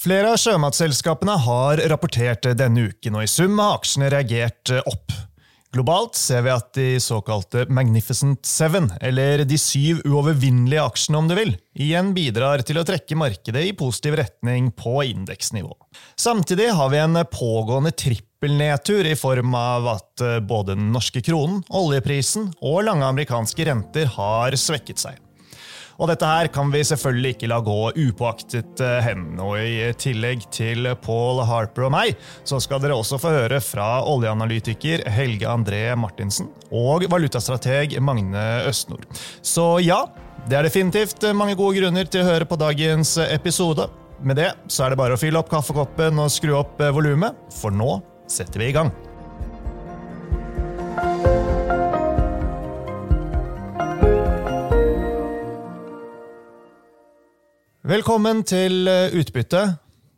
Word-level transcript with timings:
Flere 0.00 0.30
av 0.32 0.38
sjømatselskapene 0.40 1.34
har 1.44 1.80
rapportert 1.92 2.46
denne 2.56 2.86
uken, 2.88 3.18
og 3.18 3.26
i 3.26 3.28
sum 3.28 3.58
har 3.60 3.74
aksjene 3.76 4.08
reagert 4.08 4.72
opp. 4.88 5.12
Globalt 5.76 6.16
ser 6.16 6.40
vi 6.46 6.54
at 6.54 6.70
de 6.72 6.86
såkalte 7.04 7.66
Magnificent 7.68 8.48
Seven, 8.48 8.88
eller 9.04 9.44
de 9.44 9.60
syv 9.60 10.00
uovervinnelige 10.08 10.86
aksjene 10.88 11.20
om 11.20 11.28
du 11.28 11.36
vil, 11.36 11.52
igjen 11.76 12.14
bidrar 12.16 12.64
til 12.64 12.80
å 12.80 12.86
trekke 12.88 13.20
markedet 13.20 13.68
i 13.68 13.76
positiv 13.76 14.16
retning 14.22 14.72
på 14.72 15.04
indeksnivå. 15.12 15.76
Samtidig 16.16 16.72
har 16.80 16.90
vi 16.96 17.04
en 17.04 17.20
pågående 17.28 17.92
trippelnedtur 17.92 19.04
i 19.04 19.18
form 19.20 19.52
av 19.52 19.94
at 19.98 20.30
både 20.48 20.80
den 20.80 20.94
norske 20.96 21.20
kronen, 21.28 21.60
oljeprisen 21.68 22.54
og 22.64 22.86
lange 22.88 23.04
amerikanske 23.04 23.68
renter 23.68 24.08
har 24.16 24.56
svekket 24.56 25.04
seg. 25.10 25.26
Og 26.00 26.08
dette 26.08 26.28
her 26.28 26.48
kan 26.52 26.70
vi 26.72 26.80
selvfølgelig 26.86 27.34
ikke 27.34 27.50
la 27.52 27.58
gå 27.64 27.76
upåaktet 27.92 28.80
eh, 28.84 29.00
hen. 29.04 29.26
Og 29.42 29.58
i 29.60 29.90
tillegg 30.00 30.46
til 30.54 30.88
Paul 31.04 31.42
Harper 31.44 31.88
og 31.90 31.94
meg, 31.94 32.16
så 32.48 32.60
skal 32.62 32.80
dere 32.82 32.96
også 32.96 33.20
få 33.20 33.34
høre 33.34 33.60
fra 33.64 34.00
oljeanalytiker 34.08 35.04
Helge 35.12 35.48
André 35.50 35.82
Martinsen 36.00 36.48
og 36.70 37.04
valutastrateg 37.10 37.98
Magne 38.04 38.46
Østnord. 38.70 39.04
Så 39.44 39.74
ja, 39.84 40.06
det 40.48 40.56
er 40.56 40.68
definitivt 40.68 41.28
mange 41.36 41.58
gode 41.58 41.82
grunner 41.82 42.08
til 42.08 42.24
å 42.24 42.30
høre 42.30 42.48
på 42.48 42.58
dagens 42.60 43.18
episode. 43.28 43.90
Med 44.24 44.40
det 44.40 44.50
så 44.68 44.86
er 44.86 44.92
det 44.92 45.00
bare 45.00 45.16
å 45.16 45.20
fylle 45.20 45.40
opp 45.40 45.52
kaffekoppen 45.52 46.20
og 46.20 46.32
skru 46.32 46.56
opp 46.62 46.80
eh, 46.80 46.94
volumet, 46.96 47.36
for 47.60 47.74
nå 47.74 47.98
setter 48.30 48.64
vi 48.64 48.72
i 48.72 48.76
gang. 48.80 48.92
Velkommen 57.90 58.44
til 58.46 58.86
eh, 58.86 59.10
Utbytte, 59.18 59.64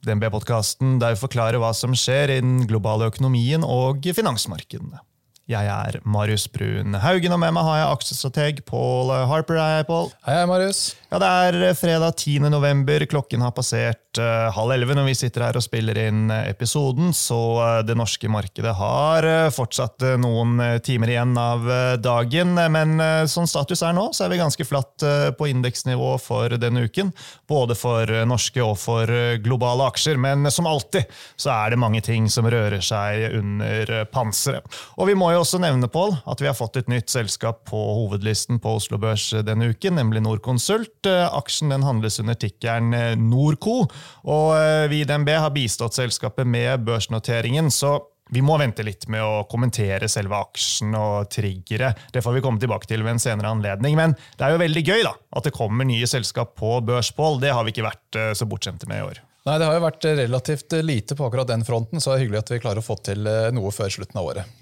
DNB-podkasten 0.05 0.99
der 1.01 1.15
vi 1.15 1.21
forklarer 1.23 1.57
hva 1.63 1.71
som 1.73 1.95
skjer 1.97 2.29
i 2.35 2.37
den 2.43 2.67
globale 2.69 3.07
økonomien 3.09 3.65
og 3.65 4.05
finansmarkedene. 4.13 5.01
Jeg 5.49 5.71
er 5.73 5.97
Marius 6.05 6.45
Brun 6.53 6.99
Haugen, 7.01 7.33
og 7.33 7.41
med 7.41 7.55
meg 7.57 7.65
har 7.65 7.79
jeg 7.79 7.95
aksjestrateg 7.95 8.61
Paul 8.69 9.09
Harper. 9.31 9.57
Hei, 9.57 9.87
Paul. 9.89 10.13
Hei, 10.29 10.43
Marius. 10.51 10.83
Ja, 11.09 11.23
Det 11.23 11.31
er 11.33 11.79
fredag 11.81 12.13
10. 12.21 12.51
november. 12.53 13.07
Klokken 13.09 13.41
har 13.41 13.57
passert 13.57 14.12
halv 14.19 14.75
elleve 14.75 14.97
når 14.97 15.07
vi 15.09 15.15
sitter 15.17 15.47
her 15.47 15.57
og 15.59 15.65
spiller 15.65 15.99
inn 16.03 16.27
uh, 16.33 16.43
episoden, 16.49 17.13
så 17.17 17.39
uh, 17.59 17.81
det 17.87 17.97
norske 17.99 18.29
markedet 18.33 18.75
har 18.77 19.27
fortsatt 19.55 20.05
noen 20.21 20.61
timer 20.85 21.13
igjen 21.13 21.33
av 21.39 21.65
dagen. 22.03 22.55
Men 22.75 23.01
sånn 23.31 23.49
status 23.49 23.83
er 23.85 23.95
nå, 23.97 24.09
så 24.15 24.25
er 24.25 24.33
vi 24.33 24.41
ganske 24.41 24.67
flatt 24.67 25.05
på 25.39 25.49
indeksnivå 25.51 26.15
for 26.23 26.55
denne 26.61 26.85
uken. 26.87 27.13
Både 27.49 27.77
for 27.79 28.09
norske 28.29 28.63
og 28.65 28.77
for 28.81 29.11
globale 29.45 29.87
aksjer. 29.91 30.19
Men 30.21 30.49
som 30.53 30.69
alltid 30.69 31.11
så 31.37 31.53
er 31.55 31.73
det 31.73 31.81
mange 31.83 32.03
ting 32.05 32.29
som 32.33 32.49
rører 32.51 32.83
seg 32.85 33.37
under 33.39 33.93
panseret. 34.13 34.67
Og 34.99 35.11
vi 35.11 35.17
må 35.19 35.33
jo 35.35 35.43
også 35.45 35.61
nevne 35.63 35.91
Pål, 35.93 36.15
at 36.31 36.41
vi 36.43 36.49
har 36.49 36.57
fått 36.57 36.79
et 36.81 36.91
nytt 36.91 37.13
selskap 37.13 37.65
på 37.69 37.79
hovedlisten 37.79 38.61
på 38.63 38.77
Oslo 38.79 38.99
Børs 39.03 39.29
denne 39.45 39.73
uken, 39.73 39.99
nemlig 39.99 40.23
Norconsult. 40.25 41.07
Aksjen 41.07 41.73
den 41.75 41.87
handles 41.87 42.21
under 42.23 42.39
tikkeren 42.39 42.93
Norco. 43.29 43.83
Og 44.29 44.55
eh, 44.57 44.87
vi 44.93 45.03
i 45.03 45.09
DNB 45.09 45.35
har 45.35 45.53
bistått 45.55 45.99
selskapet 45.99 46.49
med 46.49 46.87
børsnoteringen. 46.87 47.71
så 47.71 47.99
vi 48.33 48.41
må 48.41 48.55
vente 48.57 48.85
litt 48.87 49.05
med 49.13 49.21
å 49.21 49.43
kommentere 49.51 50.09
selve 50.09 50.39
aksjen 50.41 50.95
og 50.97 51.29
triggere. 51.33 51.91
Det 52.15 52.23
får 52.25 52.39
vi 52.39 52.41
komme 52.45 52.63
tilbake 52.63 52.89
til 52.89 53.03
ved 53.05 53.19
en 53.19 53.21
senere 53.21 53.51
anledning. 53.53 53.99
Men 53.99 54.15
det 54.39 54.47
er 54.47 54.55
jo 54.55 54.63
veldig 54.63 54.83
gøy 54.87 55.03
da, 55.05 55.13
at 55.37 55.45
det 55.45 55.53
kommer 55.53 55.85
nye 55.85 56.09
selskap 56.09 56.55
på 56.57 56.79
børspål. 56.87 57.43
Det 57.43 57.53
har 57.53 57.67
vi 57.67 57.75
ikke 57.75 57.85
vært 57.85 58.19
eh, 58.21 58.33
så 58.39 58.49
bortskjemte 58.49 58.89
med 58.89 59.03
i 59.03 59.07
år. 59.11 59.21
Nei, 59.43 59.59
Det 59.59 59.67
har 59.67 59.75
jo 59.75 59.85
vært 59.85 60.09
relativt 60.23 60.79
lite 60.87 61.19
på 61.19 61.27
akkurat 61.27 61.51
den 61.51 61.67
fronten, 61.67 62.01
så 62.01 62.13
det 62.13 62.17
er 62.17 62.25
hyggelig 62.25 62.41
at 62.45 62.55
vi 62.55 62.63
klarer 62.63 62.81
å 62.81 62.87
få 62.87 62.97
til 63.05 63.27
eh, 63.27 63.51
noe 63.53 63.75
før 63.75 63.93
slutten 63.93 64.23
av 64.23 64.31
året. 64.31 64.59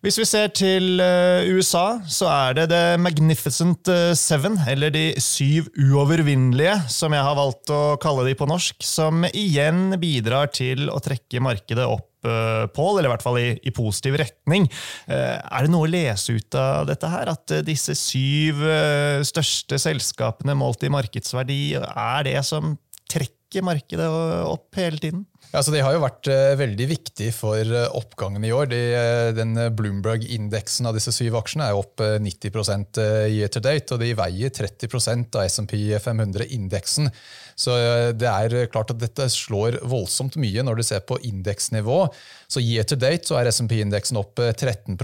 Hvis 0.00 0.16
vi 0.16 0.24
ser 0.24 0.46
til 0.56 1.00
eh, 1.04 1.50
USA, 1.52 1.98
så 2.08 2.24
er 2.32 2.54
det 2.56 2.70
The 2.70 2.96
Magnificent 2.96 3.88
eh, 3.92 4.14
Seven, 4.16 4.54
eller 4.72 4.88
De 4.94 5.10
syv 5.20 5.66
uovervinnelige, 5.76 6.78
som 6.88 7.12
jeg 7.12 7.26
har 7.26 7.36
valgt 7.36 7.68
å 7.68 7.98
kalle 8.00 8.24
de 8.24 8.32
på 8.32 8.48
norsk, 8.48 8.78
som 8.80 9.26
igjen 9.28 9.98
bidrar 10.00 10.48
til 10.56 10.88
å 10.88 10.96
trekke 11.04 11.42
markedet 11.44 11.84
opp 11.84 12.24
eh, 12.24 12.64
Pål, 12.72 12.94
eller 12.94 13.10
i 13.10 13.12
hvert 13.12 13.26
fall 13.26 13.36
i, 13.42 13.50
i, 13.60 13.74
positiv 13.76 14.16
retning. 14.22 14.70
Er 15.04 15.66
det 15.66 15.74
noe 15.74 15.84
å 15.84 15.92
lese 15.92 16.38
ut 16.38 16.56
av 16.56 16.88
dette 16.88 17.12
her? 17.12 17.34
At 17.34 17.58
disse 17.68 17.92
syv 17.98 18.64
største 19.28 19.76
selskapene 19.84 20.56
målt 20.56 20.88
i 20.88 20.94
markedsverdi, 20.96 21.60
er 21.76 22.24
det 22.24 22.38
som 22.48 22.72
trekker 23.10 23.68
markedet 23.68 24.08
opp 24.48 24.80
hele 24.80 25.02
tiden? 25.02 25.26
Ja, 25.50 25.64
så 25.66 25.72
De 25.74 25.80
har 25.82 25.96
jo 25.96 26.02
vært 26.04 26.28
uh, 26.30 26.52
veldig 26.60 26.86
viktig 26.92 27.32
for 27.34 27.58
uh, 27.58 27.88
oppgangen 27.98 28.44
i 28.46 28.52
år. 28.54 28.68
De, 28.70 28.78
uh, 28.94 29.30
den 29.34 29.58
Bloomberg-indeksen 29.74 30.86
av 30.86 30.94
disse 30.94 31.10
syv 31.14 31.40
aksjene 31.40 31.66
er 31.66 31.78
opp 31.78 31.98
90 31.98 32.54
year 33.26 33.50
to 33.50 33.62
date, 33.62 33.90
og 33.90 33.98
de 33.98 34.12
veier 34.14 34.54
30% 34.54 35.40
av 35.40 35.48
SMP 35.50 35.74
500-indeksen. 35.98 37.10
Så 37.60 37.74
det 38.16 38.28
er 38.30 38.70
klart 38.72 38.94
at 38.94 39.02
dette 39.02 39.26
slår 39.28 39.82
voldsomt 39.90 40.38
mye 40.40 40.62
når 40.64 40.78
du 40.78 40.84
ser 40.86 41.02
på 41.04 41.18
indeksnivå. 41.28 41.98
Så 42.48 42.62
year 42.62 42.86
to 42.88 42.96
date 42.96 43.28
så 43.28 43.36
er 43.36 43.50
SMP-indeksen 43.50 44.16
opp 44.22 44.40
13 44.40 44.96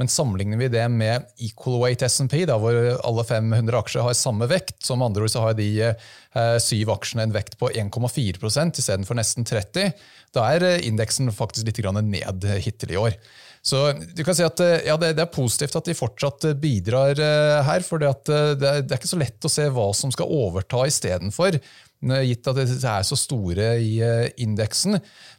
men 0.00 0.08
sammenligner 0.08 0.56
vi 0.56 0.70
det 0.72 0.86
med 0.88 1.26
equal 1.44 1.76
weight 1.82 2.00
SMP, 2.06 2.38
hvor 2.48 2.76
alle 3.04 3.24
500 3.28 3.80
aksjer 3.82 4.06
har 4.06 4.14
samme 4.16 4.46
vekt, 4.48 4.78
som 4.86 5.02
andre 5.04 5.26
ord 5.26 5.32
så 5.34 5.42
har 5.44 5.58
de 5.58 5.66
eh, 5.84 6.54
syv 6.64 6.94
aksjene 6.94 7.26
en 7.26 7.34
vekt 7.34 7.58
på 7.60 7.68
1,4% 7.68 8.80
istedenfor 8.80 9.18
nesten 9.18 9.44
30 9.44 9.92
Da 10.32 10.46
er 10.54 10.64
eh, 10.64 10.88
indeksen 10.88 11.28
faktisk 11.36 11.68
litt 11.68 11.82
ned 12.00 12.48
hittil 12.64 12.96
i 12.96 13.00
år. 13.02 13.18
Så 13.60 13.90
du 14.16 14.24
kan 14.24 14.32
si 14.38 14.46
at 14.46 14.64
eh, 14.64 14.86
ja, 14.88 14.96
det, 14.96 15.12
er 15.20 15.28
positivt 15.28 15.76
at 15.76 15.92
de 15.92 15.98
fortsatt 15.98 16.48
bidrar 16.62 17.20
her, 17.68 17.84
for 17.84 18.00
det 18.00 18.32
er 18.72 18.96
ikke 18.96 19.12
så 19.12 19.20
lett 19.20 19.44
å 19.44 19.52
se 19.52 19.68
hva 19.68 19.90
som 19.92 20.16
skal 20.16 20.32
overta 20.32 20.86
istedenfor 20.88 21.60
gitt 22.00 22.48
at 22.48 22.56
det 22.56 22.78
er 22.80 23.04
så 23.04 23.16
store 23.18 23.74
i 23.80 23.98
eh, 24.04 24.30
indeksen. 24.40 24.96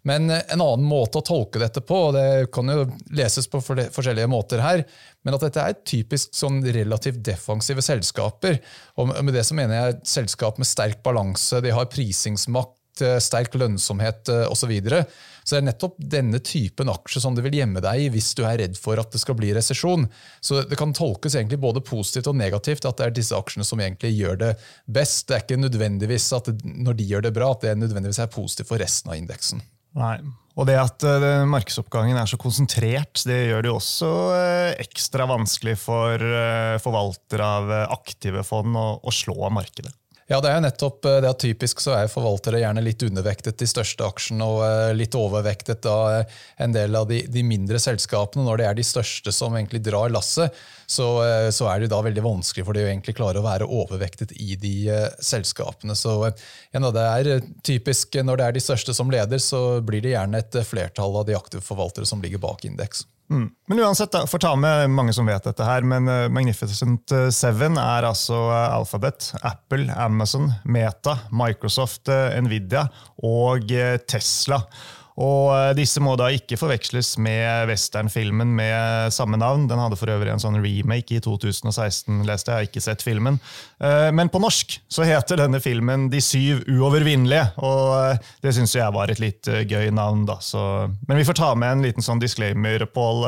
Men 0.08 0.30
eh, 0.30 0.44
en 0.54 0.62
annen 0.62 0.86
måte 0.86 1.22
å 1.22 1.26
tolke 1.26 1.62
dette 1.62 1.82
på, 1.82 1.98
og 2.10 2.18
det 2.18 2.52
kan 2.54 2.70
jo 2.70 2.86
leses 3.18 3.50
på 3.50 3.64
forskjellige 3.64 4.30
måter 4.30 4.62
her, 4.62 4.84
men 5.26 5.38
at 5.38 5.46
dette 5.48 5.64
er 5.66 5.80
typisk 5.88 6.36
sånn 6.38 6.62
relativt 6.66 7.24
defensive 7.26 7.82
selskaper. 7.86 8.62
Og 9.02 9.10
med 9.14 9.34
det 9.34 9.46
så 9.48 9.58
mener 9.58 9.78
jeg 9.78 10.00
selskap 10.14 10.62
med 10.62 10.70
sterk 10.70 11.02
balanse, 11.06 11.64
de 11.66 11.74
har 11.74 11.90
prisingsmakt, 11.90 12.78
sterk 13.24 13.56
lønnsomhet 13.56 14.29
osv. 14.29 14.62
Så, 14.62 14.68
videre. 14.69 15.00
så 15.44 15.56
det 15.56 15.59
er 15.62 15.68
nettopp 15.69 15.96
denne 15.97 16.40
typen 16.46 16.91
aksjer 16.91 17.24
som 17.24 17.35
du 17.35 17.41
vil 17.46 17.56
gjemme 17.57 17.81
deg 17.84 18.03
i 18.03 18.09
hvis 18.13 18.31
du 18.38 18.44
er 18.46 18.59
redd 18.62 18.78
for 18.79 19.00
at 19.02 19.13
det 19.13 19.22
skal 19.24 19.38
bli 19.40 19.53
resesjon. 19.56 20.06
Så 20.44 20.62
det 20.68 20.78
kan 20.79 20.94
tolkes 20.96 21.35
egentlig 21.38 21.62
både 21.63 21.84
positivt 21.85 22.29
og 22.29 22.38
negativt 22.40 22.85
at 22.85 23.00
det 23.00 23.07
er 23.07 23.16
disse 23.18 23.38
aksjene 23.38 23.68
som 23.68 23.81
egentlig 23.81 24.13
gjør 24.16 24.41
det 24.44 24.52
best. 24.85 25.28
Det 25.28 25.38
er 25.38 25.46
ikke 25.46 25.62
nødvendigvis 25.63 26.29
at 26.38 26.52
når 26.62 27.00
de 27.00 27.09
gjør 27.09 27.25
det 27.28 27.34
bra, 27.35 27.52
at 27.56 27.66
det 27.66 27.79
nødvendigvis 27.81 28.22
er 28.22 28.31
positivt 28.31 28.69
for 28.69 28.81
resten 28.81 29.13
av 29.13 29.19
indeksen. 29.19 29.63
Nei, 29.97 30.18
og 30.56 30.68
det 30.68 30.78
at 30.79 31.03
uh, 31.03 31.44
markedsoppgangen 31.52 32.19
er 32.19 32.29
så 32.29 32.40
konsentrert, 32.40 33.23
det 33.28 33.40
gjør 33.50 33.63
det 33.63 33.72
jo 33.72 33.78
også 33.79 34.12
ekstra 34.84 35.28
vanskelig 35.31 35.78
for 35.79 36.28
forvalter 36.84 37.44
av 37.44 37.73
aktive 37.90 38.44
fond 38.47 38.78
å, 38.78 39.16
slå 39.16 39.50
markedet. 39.52 39.91
Ja, 40.31 40.38
det 40.40 40.47
er 40.47 40.62
jo 40.62 40.64
nettopp 40.64 41.06
eh, 41.09 41.18
det 41.24 41.28
at 41.28 41.42
Typisk 41.44 41.81
så 41.84 41.92
er 41.97 42.12
forvaltere 42.12 42.62
gjerne 42.62 42.84
litt 42.86 43.03
undervektet 43.03 43.58
de 43.59 43.68
største 43.68 44.06
aksjene 44.08 44.46
og 44.47 44.62
eh, 44.64 44.92
litt 44.96 45.16
overvektet 45.19 45.81
da 45.84 45.96
eh, 46.22 46.38
en 46.64 46.72
del 46.72 46.96
av 46.96 47.09
de, 47.09 47.19
de, 47.28 47.44
mindre 47.44 47.81
selskapene. 47.84 48.46
Når 48.47 48.62
det 48.62 48.68
er 48.70 48.78
de 48.78 48.86
største 48.88 49.34
som 49.36 49.58
egentlig 49.59 49.81
drar 49.84 50.14
lasset, 50.14 50.56
så, 50.88 51.08
så, 51.56 51.68
er 51.72 51.84
det 51.84 51.91
da 51.91 52.02
veldig 52.03 52.24
vanskelig 52.24 52.66
for 52.68 52.75
de 52.75 52.84
å 52.84 52.88
egentlig 52.90 53.16
klare 53.16 53.40
å 53.40 53.46
være 53.46 53.68
overvektet 53.68 54.34
i 54.44 54.58
de 54.59 54.74
selskapene. 55.24 55.96
Så 55.96 56.18
ja, 56.28 56.81
det 56.84 57.06
er 57.06 57.46
typisk 57.64 58.20
når 58.20 58.40
det 58.40 58.47
er 58.47 58.58
de 58.58 58.64
største 58.64 58.96
som 58.96 59.11
leder, 59.11 59.40
så 59.40 59.79
blir 59.88 60.03
det 60.03 60.11
gjerne 60.16 60.44
et 60.44 60.59
flertall 60.67 61.16
av 61.22 61.28
de 61.29 61.38
aktive 61.38 61.64
forvaltere 61.64 62.08
som 62.08 62.23
ligger 62.23 62.44
bak 62.44 62.67
indeks. 62.67 63.06
Mm. 63.32 63.48
Men 63.72 63.80
uansett, 63.80 64.12
da, 64.12 64.26
for 64.28 64.44
ta 64.44 64.52
med 64.60 64.90
mange 64.92 65.14
som 65.16 65.30
vet 65.30 65.46
dette 65.48 65.64
her, 65.64 65.86
men 65.88 66.10
uh, 66.12 66.28
Magnificent 66.34 67.14
eh, 67.16 67.30
Seven 67.32 67.80
er 67.80 68.04
altså 68.10 68.36
uh, 68.50 68.74
Alphabet, 68.76 69.30
Apple, 69.48 69.88
Amazon, 69.96 70.50
Meta, 70.68 71.16
Microsoft, 71.32 72.12
Nvidia 72.44 72.90
og 73.24 73.72
Tesla. 74.12 74.60
Og 75.19 75.52
eh, 75.52 75.72
disse 75.78 76.02
må 76.03 76.13
da 76.19 76.29
ikke 76.31 76.59
forveksles 76.59 77.16
med 77.23 77.67
westernfilmen 77.72 78.53
med 78.55 79.13
samme 79.16 79.40
navn. 79.40 79.67
Den 79.69 79.81
hadde 79.81 79.99
for 79.99 80.11
øvrig 80.13 80.31
en 80.34 80.41
sånn 80.41 80.59
remake 80.63 81.17
i 81.17 81.23
2016, 81.23 82.22
leste 82.28 82.52
jeg. 82.52 82.55
Har 82.61 82.69
ikke 82.69 82.84
sett 82.84 83.03
filmen. 83.03 83.40
Eh, 83.84 84.09
men 84.16 84.31
på 84.31 84.41
norsk 84.43 84.78
så 84.91 85.05
heter 85.08 85.41
denne 85.43 85.61
filmen 85.63 86.09
De 86.11 86.22
syv 86.23 86.63
uovervinnelige. 86.69 87.52
Og 87.66 87.84
eh, 87.97 88.31
det 88.46 88.55
syns 88.55 88.75
jeg 88.78 88.96
var 88.96 89.11
et 89.11 89.22
litt 89.23 89.49
gøy 89.49 89.91
navn, 89.96 90.23
da. 90.29 90.40
Så, 90.43 90.61
men 91.09 91.19
vi 91.19 91.28
får 91.28 91.40
ta 91.41 91.52
med 91.58 91.75
en 91.75 91.85
liten 91.87 92.05
sånn 92.05 92.22
disclaimer, 92.22 92.87
Pål. 92.91 93.23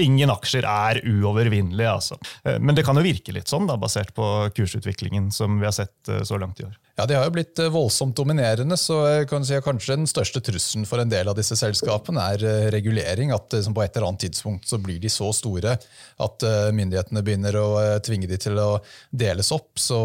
Ingen 0.00 0.32
aksjer 0.32 0.66
er 0.68 1.00
uovervinnelige, 1.06 1.90
altså. 1.90 2.18
Men 2.60 2.76
det 2.76 2.84
kan 2.86 2.98
jo 2.98 3.04
virke 3.04 3.34
litt 3.34 3.50
sånn, 3.50 3.68
da, 3.68 3.76
basert 3.80 4.14
på 4.16 4.26
kursutviklingen 4.56 5.30
som 5.34 5.58
vi 5.60 5.68
har 5.68 5.74
sett 5.76 6.10
så 6.26 6.38
langt 6.40 6.60
i 6.62 6.66
år. 6.66 6.74
Ja, 6.94 7.06
De 7.06 7.16
har 7.18 7.26
jo 7.26 7.34
blitt 7.34 7.58
voldsomt 7.74 8.14
dominerende, 8.14 8.76
så 8.78 9.00
jeg 9.08 9.28
kan 9.30 9.42
si 9.46 9.58
kanskje 9.64 9.96
den 9.98 10.06
største 10.10 10.42
trusselen 10.44 10.86
for 10.86 11.02
en 11.02 11.10
del 11.10 11.26
av 11.30 11.33
disse 11.36 11.56
selskapene 11.58 12.22
er 12.34 12.44
eh, 12.46 12.68
regulering. 12.74 13.32
At 13.34 13.54
eh, 13.56 13.66
på 13.74 13.82
et 13.84 13.96
eller 13.96 14.08
annet 14.08 14.26
tidspunkt 14.26 14.68
så 14.68 14.78
blir 14.82 15.00
de 15.02 15.10
så 15.12 15.30
store 15.34 15.76
at 16.24 16.44
myndighetene 16.76 17.22
begynner 17.26 17.56
å 17.58 17.68
tvinge 18.04 18.28
de 18.30 18.38
til 18.40 18.58
å 18.60 18.68
deles 19.10 19.50
opp. 19.54 19.72
Så, 19.80 19.98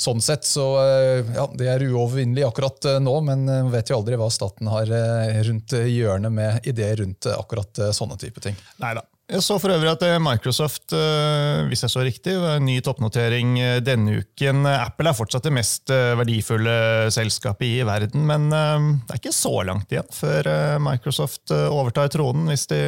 sånn 0.00 0.22
sett 0.24 0.46
så 0.48 0.64
ja, 1.34 1.44
det 1.52 1.68
er 1.68 1.84
uovervinnelig 1.84 2.46
akkurat 2.48 2.88
nå, 3.02 3.14
men 3.28 3.44
vet 3.72 3.92
jo 3.92 4.00
aldri 4.00 4.16
hva 4.20 4.30
staten 4.32 4.70
har 4.72 4.88
rundt 5.46 5.76
hjørnet 5.76 6.32
med 6.32 6.70
ideer 6.70 7.02
rundt 7.02 7.28
akkurat 7.34 7.84
sånne 7.96 8.16
type 8.20 8.40
ting. 8.44 8.56
Neida. 8.80 9.04
Jeg 9.30 9.44
så 9.46 9.60
for 9.62 9.70
øvrig 9.70 9.92
at 9.92 10.02
eh, 10.02 10.16
Microsoft 10.18 10.90
eh, 10.96 11.60
hvis 11.70 11.84
jeg 11.84 11.92
så 11.92 12.02
riktig, 12.02 12.32
ny 12.64 12.80
toppnotering 12.82 13.52
eh, 13.62 13.76
denne 13.84 14.16
uken. 14.24 14.64
Apple 14.66 15.06
er 15.12 15.14
fortsatt 15.16 15.46
det 15.46 15.52
mest 15.54 15.92
verdifulle 16.18 16.74
selskapet 17.14 17.68
i 17.68 17.86
verden, 17.86 18.24
men 18.26 18.48
det 18.50 19.14
er 19.14 19.20
ikke 19.20 19.34
så 19.34 19.52
langt 19.66 19.92
igjen 19.92 20.10
før 20.14 20.48
Microsoft 20.82 21.52
overtar 21.54 22.10
tronen, 22.12 22.50
hvis 22.50 22.66
de 22.70 22.80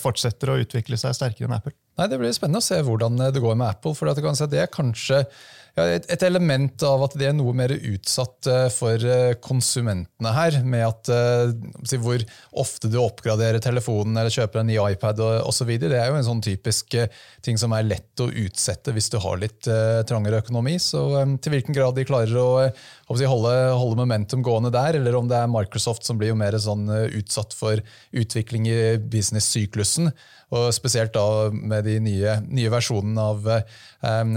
fortsetter 0.00 0.52
å 0.52 0.58
utvikle 0.62 0.98
seg 1.00 1.16
sterkere 1.18 1.48
enn 1.48 1.58
Apple. 1.58 1.74
Nei, 1.98 2.06
Det 2.12 2.18
blir 2.20 2.34
spennende 2.36 2.62
å 2.62 2.68
se 2.68 2.78
hvordan 2.84 3.18
det 3.34 3.42
går 3.42 3.58
med 3.58 3.72
Apple. 3.72 3.94
for 3.98 4.06
det 4.06 4.62
er 4.62 4.70
kanskje 4.70 5.24
et 5.86 6.22
element 6.26 6.82
av 6.86 7.02
at 7.06 7.14
de 7.18 7.26
er 7.28 7.34
noe 7.36 7.54
mer 7.56 7.72
utsatt 7.74 8.48
eh, 8.50 8.66
for 8.72 9.02
eh, 9.04 9.34
konsumentene 9.42 10.32
her. 10.34 10.58
Med 10.68 10.84
at 10.86 11.10
uh, 11.10 11.98
hvor 12.02 12.22
ofte 12.62 12.90
du 12.90 12.98
oppgraderer 13.00 13.62
telefonen 13.62 14.16
eller 14.16 14.32
kjøper 14.32 14.62
en 14.62 14.68
ny 14.70 14.78
iPad 14.78 15.20
osv. 15.46 15.70
Det 15.80 15.92
er 15.96 16.10
jo 16.10 16.18
en 16.18 16.26
sånn 16.26 16.42
typisk 16.44 16.96
ting 17.44 17.58
som 17.60 17.74
er 17.76 17.86
lett 17.86 18.22
å 18.22 18.28
utsette 18.28 18.92
hvis 18.94 19.10
du 19.12 19.18
har 19.22 19.40
litt 19.40 19.68
trangere 20.08 20.40
økonomi. 20.42 20.76
Så 20.82 21.02
til 21.42 21.54
hvilken 21.54 21.76
grad 21.76 21.96
de 21.98 22.06
klarer 22.08 22.34
å 22.38 22.48
holde, 23.08 23.54
holde, 23.78 23.98
momentum 23.98 24.42
gående 24.46 24.72
der, 24.74 24.98
eller 25.00 25.16
om 25.18 25.28
det 25.30 25.38
er 25.38 25.50
Microsoft 25.50 26.06
som 26.06 26.20
blir 26.20 26.32
jo 26.32 26.38
mer 26.38 26.56
sånn 26.62 26.88
utsatt 26.88 27.56
for 27.56 27.82
utvikling 28.16 28.68
i 28.70 28.80
business-syklusen. 28.98 30.12
Og 30.54 30.70
spesielt 30.72 31.12
da 31.12 31.50
med 31.52 31.84
de 31.84 31.98
nye, 32.00 32.38
nye 32.48 32.70
versjonene 32.72 33.20
av 33.20 33.48
um, 34.00 34.36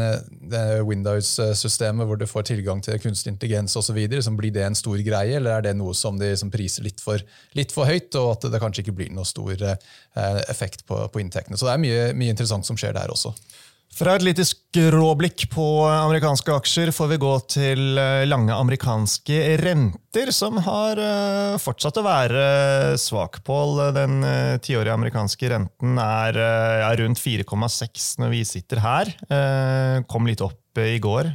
Windows-systemet, 0.89 2.07
hvor 2.07 2.19
du 2.19 2.27
får 2.27 2.49
tilgang 2.49 2.83
til 2.83 2.99
kunstig 2.99 3.31
intelligens 3.31 3.77
osv. 3.79 3.95
Blir 3.95 4.51
det 4.51 4.65
en 4.67 4.75
stor 4.75 4.99
greie, 5.05 5.37
eller 5.39 5.55
er 5.55 5.67
det 5.69 5.75
noe 5.79 5.95
som 5.95 6.19
de 6.19 6.33
som 6.35 6.51
priser 6.51 6.83
litt 6.83 6.99
for, 7.03 7.23
litt 7.55 7.71
for, 7.71 7.87
høyt, 7.87 8.11
og 8.19 8.33
at 8.35 8.49
det 8.51 8.59
kanskje 8.63 8.83
ikke 8.83 8.97
blir 8.99 9.15
noe 9.15 9.27
stor 9.29 9.55
uh, 9.55 9.75
effekt 10.51 10.83
på, 10.89 10.99
på 11.13 11.23
inntektene? 11.23 11.59
Så 11.59 11.69
det 11.69 11.77
er 11.77 11.85
mye, 11.85 12.07
mye 12.17 12.35
interessant 12.35 12.67
som 12.67 12.79
skjer 12.79 12.97
der 12.97 13.13
også. 13.13 13.31
Fra 13.91 14.13
et 14.15 14.23
lite 14.23 14.45
skråblikk 14.47 15.49
på 15.51 15.65
amerikanske 15.83 16.53
aksjer 16.55 16.93
får 16.95 17.09
vi 17.11 17.17
gå 17.19 17.31
til 17.51 17.99
eh, 17.99 18.23
lange 18.23 18.55
amerikanske 18.55 19.39
renter, 19.59 20.31
som 20.31 20.61
har 20.63 20.99
eh, 21.01 21.57
fortsatt 21.59 21.99
å 21.99 22.05
være 22.05 22.45
svak. 23.01 23.41
Pål, 23.43 23.81
den 23.97 24.23
eh, 24.23 24.55
tiårige 24.63 24.95
amerikanske 24.95 25.51
renten 25.51 25.99
er, 25.99 26.39
rundt 27.01 27.19
4,6 27.19 28.07
når 28.23 28.31
vi 28.31 28.41
sitter 28.47 28.79
her. 28.83 29.11
Kom 30.07 30.27
litt 30.27 30.43
opp 30.43 30.79
i 30.79 30.95
går, 31.03 31.27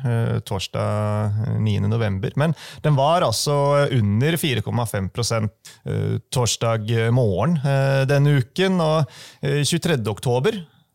torsdag 0.49 1.59
9.11. 1.61 2.31
Men 2.41 2.55
den 2.85 2.97
var 2.97 3.27
altså 3.27 3.57
under 3.93 4.39
4,5% 4.41 5.51
torsdag 6.33 6.95
morgen 7.13 7.59
denne 8.09 8.39
uken. 8.41 8.81
Og 8.81 9.21
23. 9.45 10.01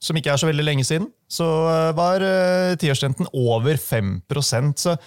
som 0.01 0.17
ikke 0.17 0.33
er 0.33 0.41
så 0.41 0.49
veldig 0.49 0.65
lenge 0.65 0.85
siden, 0.87 1.07
så 1.29 1.47
eh, 1.69 1.91
var 1.97 2.25
uh, 2.25 2.73
tiårsrenten 2.81 3.29
over 3.37 3.77
5 3.77 4.17
Så 4.75 4.95
eh, 4.95 4.97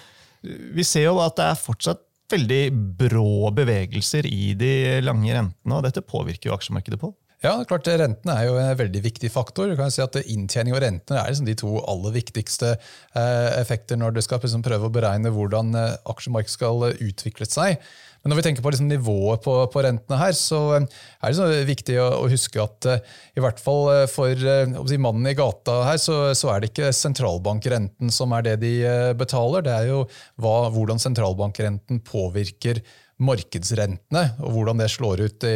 vi 0.75 0.83
ser 0.87 1.09
jo 1.09 1.19
at 1.19 1.35
det 1.35 1.49
er 1.49 1.59
fortsatt 1.59 2.01
veldig 2.31 2.63
brå 2.97 3.51
bevegelser 3.53 4.25
i 4.25 4.55
de 4.57 5.01
lange 5.03 5.29
rentene, 5.35 5.75
og 5.75 5.83
dette 5.85 6.01
påvirker 6.01 6.49
jo 6.49 6.55
aksjemarkedet 6.55 6.99
på. 7.01 7.13
Ja, 7.43 7.59
klart 7.67 7.85
Rentene 7.85 8.33
er 8.33 8.47
jo 8.47 8.55
en 8.57 8.77
veldig 8.79 9.01
viktig 9.03 9.29
faktor. 9.29 9.67
Du 9.69 9.75
kan 9.77 9.91
si 9.93 10.01
at 10.01 10.15
Inntjening 10.23 10.73
og 10.73 10.79
rentene 10.81 11.19
er 11.19 11.29
liksom 11.29 11.45
de 11.45 11.53
to 11.59 11.75
aller 11.85 12.15
viktigste 12.15 12.71
effekter 13.59 13.99
når 13.99 14.15
du 14.15 14.21
skal 14.25 14.39
liksom 14.41 14.63
prøve 14.65 14.87
å 14.87 14.93
beregne 14.95 15.29
hvordan 15.35 15.75
aksjemarkedet 16.09 16.55
skal 16.55 16.87
utvikle 16.95 17.45
seg. 17.45 17.83
Men 18.25 18.33
når 18.33 18.39
vi 18.39 18.43
tenker 18.47 18.63
på 18.65 18.71
liksom 18.73 18.87
nivået 18.89 19.43
på, 19.45 19.53
på, 19.69 19.81
rentene 19.85 20.17
her, 20.17 20.31
så 20.33 20.59
eh, 20.79 20.87
er 21.21 21.29
det 21.29 21.37
så 21.37 21.49
viktig 21.67 21.99
å, 22.01 22.07
å 22.23 22.31
huske 22.31 22.57
at 22.63 22.87
uh, 22.89 23.13
i 23.37 23.43
hvert 23.43 23.61
fall 23.61 23.91
eh, 23.93 24.05
for 24.09 24.33
si, 24.33 24.97
mannen 24.97 25.29
i 25.29 25.35
gata 25.37 25.83
her, 25.91 26.01
så, 26.01 26.17
så, 26.33 26.49
er 26.49 26.63
det 26.63 26.71
ikke 26.71 26.89
sentralbankrenten 26.89 28.09
som 28.09 28.33
er 28.33 28.47
det 28.49 28.55
de 28.65 28.73
betaler. 29.21 29.67
Det 29.69 29.77
er 29.77 29.91
jo 29.91 30.01
hva, 30.41 30.55
hvordan 30.73 31.05
sentralbankrenten 31.05 32.01
påvirker 32.01 32.81
markedsrentene, 33.21 34.25
og 34.41 34.57
hvordan 34.57 34.81
det 34.81 34.89
slår 34.91 35.21
ut 35.29 35.45
i 35.47 35.55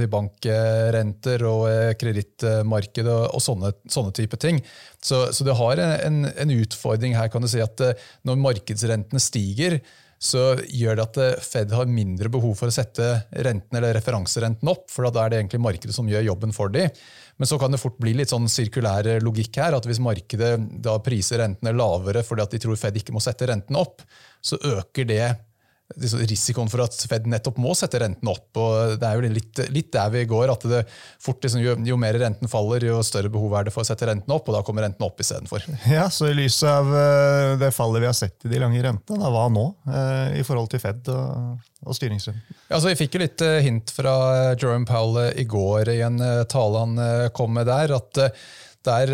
si, 0.00 0.10
bankrenter 0.10 1.44
og 1.46 1.68
kredittmarkedet 2.00 3.22
og 3.28 3.44
sånne, 3.44 3.76
sånne, 3.92 4.16
type 4.16 4.40
ting. 4.40 4.64
Så, 5.04 5.26
så 5.36 5.46
det 5.46 5.60
har 5.60 5.84
en, 5.84 6.24
en, 6.32 6.60
utfordring 6.64 7.14
her, 7.20 7.28
kan 7.30 7.44
du 7.44 7.52
si, 7.52 7.60
at 7.62 7.84
når 8.26 8.40
markedsrentene 8.48 9.22
stiger, 9.22 9.82
så 10.20 10.42
gjør 10.68 10.98
det 10.98 11.04
at 11.06 11.18
eh, 11.22 11.40
Fed 11.40 11.70
har 11.72 11.88
mindre 11.88 12.28
behov 12.32 12.52
for 12.58 12.68
å 12.68 12.74
sette 12.74 13.06
renten 13.46 13.78
eller 13.78 13.94
referanserenten 13.96 14.68
opp, 14.68 14.84
for 14.92 15.08
da 15.08 15.24
er 15.24 15.32
det 15.32 15.40
egentlig 15.40 15.62
markedet 15.64 15.96
som 15.96 16.08
gjør 16.10 16.26
jobben 16.28 16.52
for 16.52 16.72
dem. 16.74 16.92
Men 17.40 17.48
så 17.48 17.56
kan 17.60 17.72
det 17.72 17.80
fort 17.80 17.96
bli 18.02 18.12
litt 18.18 18.32
sånn 18.32 18.50
sirkulær 18.52 19.08
logikk 19.24 19.56
her, 19.62 19.78
at 19.78 19.88
hvis 19.88 20.02
markedet 20.04 20.52
da 20.84 20.98
priser 21.00 21.40
rentene 21.40 21.72
lavere 21.72 22.20
fordi 22.26 22.44
at 22.44 22.52
de 22.52 22.60
tror 22.60 22.76
Fed 22.76 23.00
ikke 23.00 23.16
må 23.16 23.22
sette 23.24 23.48
renten 23.48 23.80
opp, 23.80 24.04
så 24.44 24.60
øker 24.76 25.08
det 25.08 25.24
risikoen 25.98 26.70
for 26.70 26.84
at 26.84 26.94
Fed 27.10 27.26
nettopp 27.30 27.58
må 27.60 27.74
sette 27.78 27.98
renten 28.02 28.28
opp. 28.30 28.48
og 28.56 28.96
Det 29.00 29.06
er 29.06 29.16
jo 29.18 29.32
litt, 29.34 29.62
litt 29.74 29.90
der 29.92 30.10
vi 30.12 30.24
går. 30.28 30.52
at 30.52 30.66
det 30.70 30.82
fort 31.22 31.42
liksom, 31.42 31.60
jo, 31.64 31.74
jo, 31.86 31.96
mer 32.00 32.18
renten 32.20 32.50
faller, 32.50 32.84
jo 32.86 33.00
større 33.06 33.30
behov 33.32 33.56
er 33.58 33.66
det 33.66 33.74
for 33.74 33.82
å 33.82 33.88
sette 33.88 34.06
renten 34.06 34.34
opp, 34.34 34.48
og 34.48 34.56
da 34.56 34.62
kommer 34.66 34.86
renten 34.86 35.06
opp 35.06 35.20
istedenfor. 35.20 35.66
Ja, 35.90 36.06
så 36.12 36.30
i 36.30 36.36
lys 36.36 36.60
av 36.66 36.86
eh, 36.94 37.56
det 37.60 37.72
fallet 37.74 38.04
vi 38.04 38.08
har 38.08 38.16
sett 38.16 38.46
i 38.46 38.52
de 38.52 38.60
lange 38.62 38.80
rentene, 38.84 39.32
hva 39.32 39.48
nå 39.52 39.66
eh, 39.90 40.38
i 40.40 40.46
forhold 40.46 40.70
til 40.72 40.82
Fed 40.82 41.10
og, 41.12 41.58
og 41.82 41.96
styringsrenten? 41.96 42.60
Ja, 42.70 42.78
så 42.78 42.86
Vi 42.90 42.98
fikk 43.00 43.16
jo 43.16 43.24
litt 43.24 43.42
eh, 43.44 43.58
hint 43.66 43.90
fra 43.94 44.14
Jerome 44.54 44.86
Powell 44.88 45.34
i 45.34 45.46
går 45.48 45.90
i 45.92 46.00
en 46.06 46.22
tale 46.50 46.84
han 46.84 47.30
kom 47.36 47.56
med 47.56 47.68
der, 47.70 47.96
at 47.98 48.24
der 48.86 49.12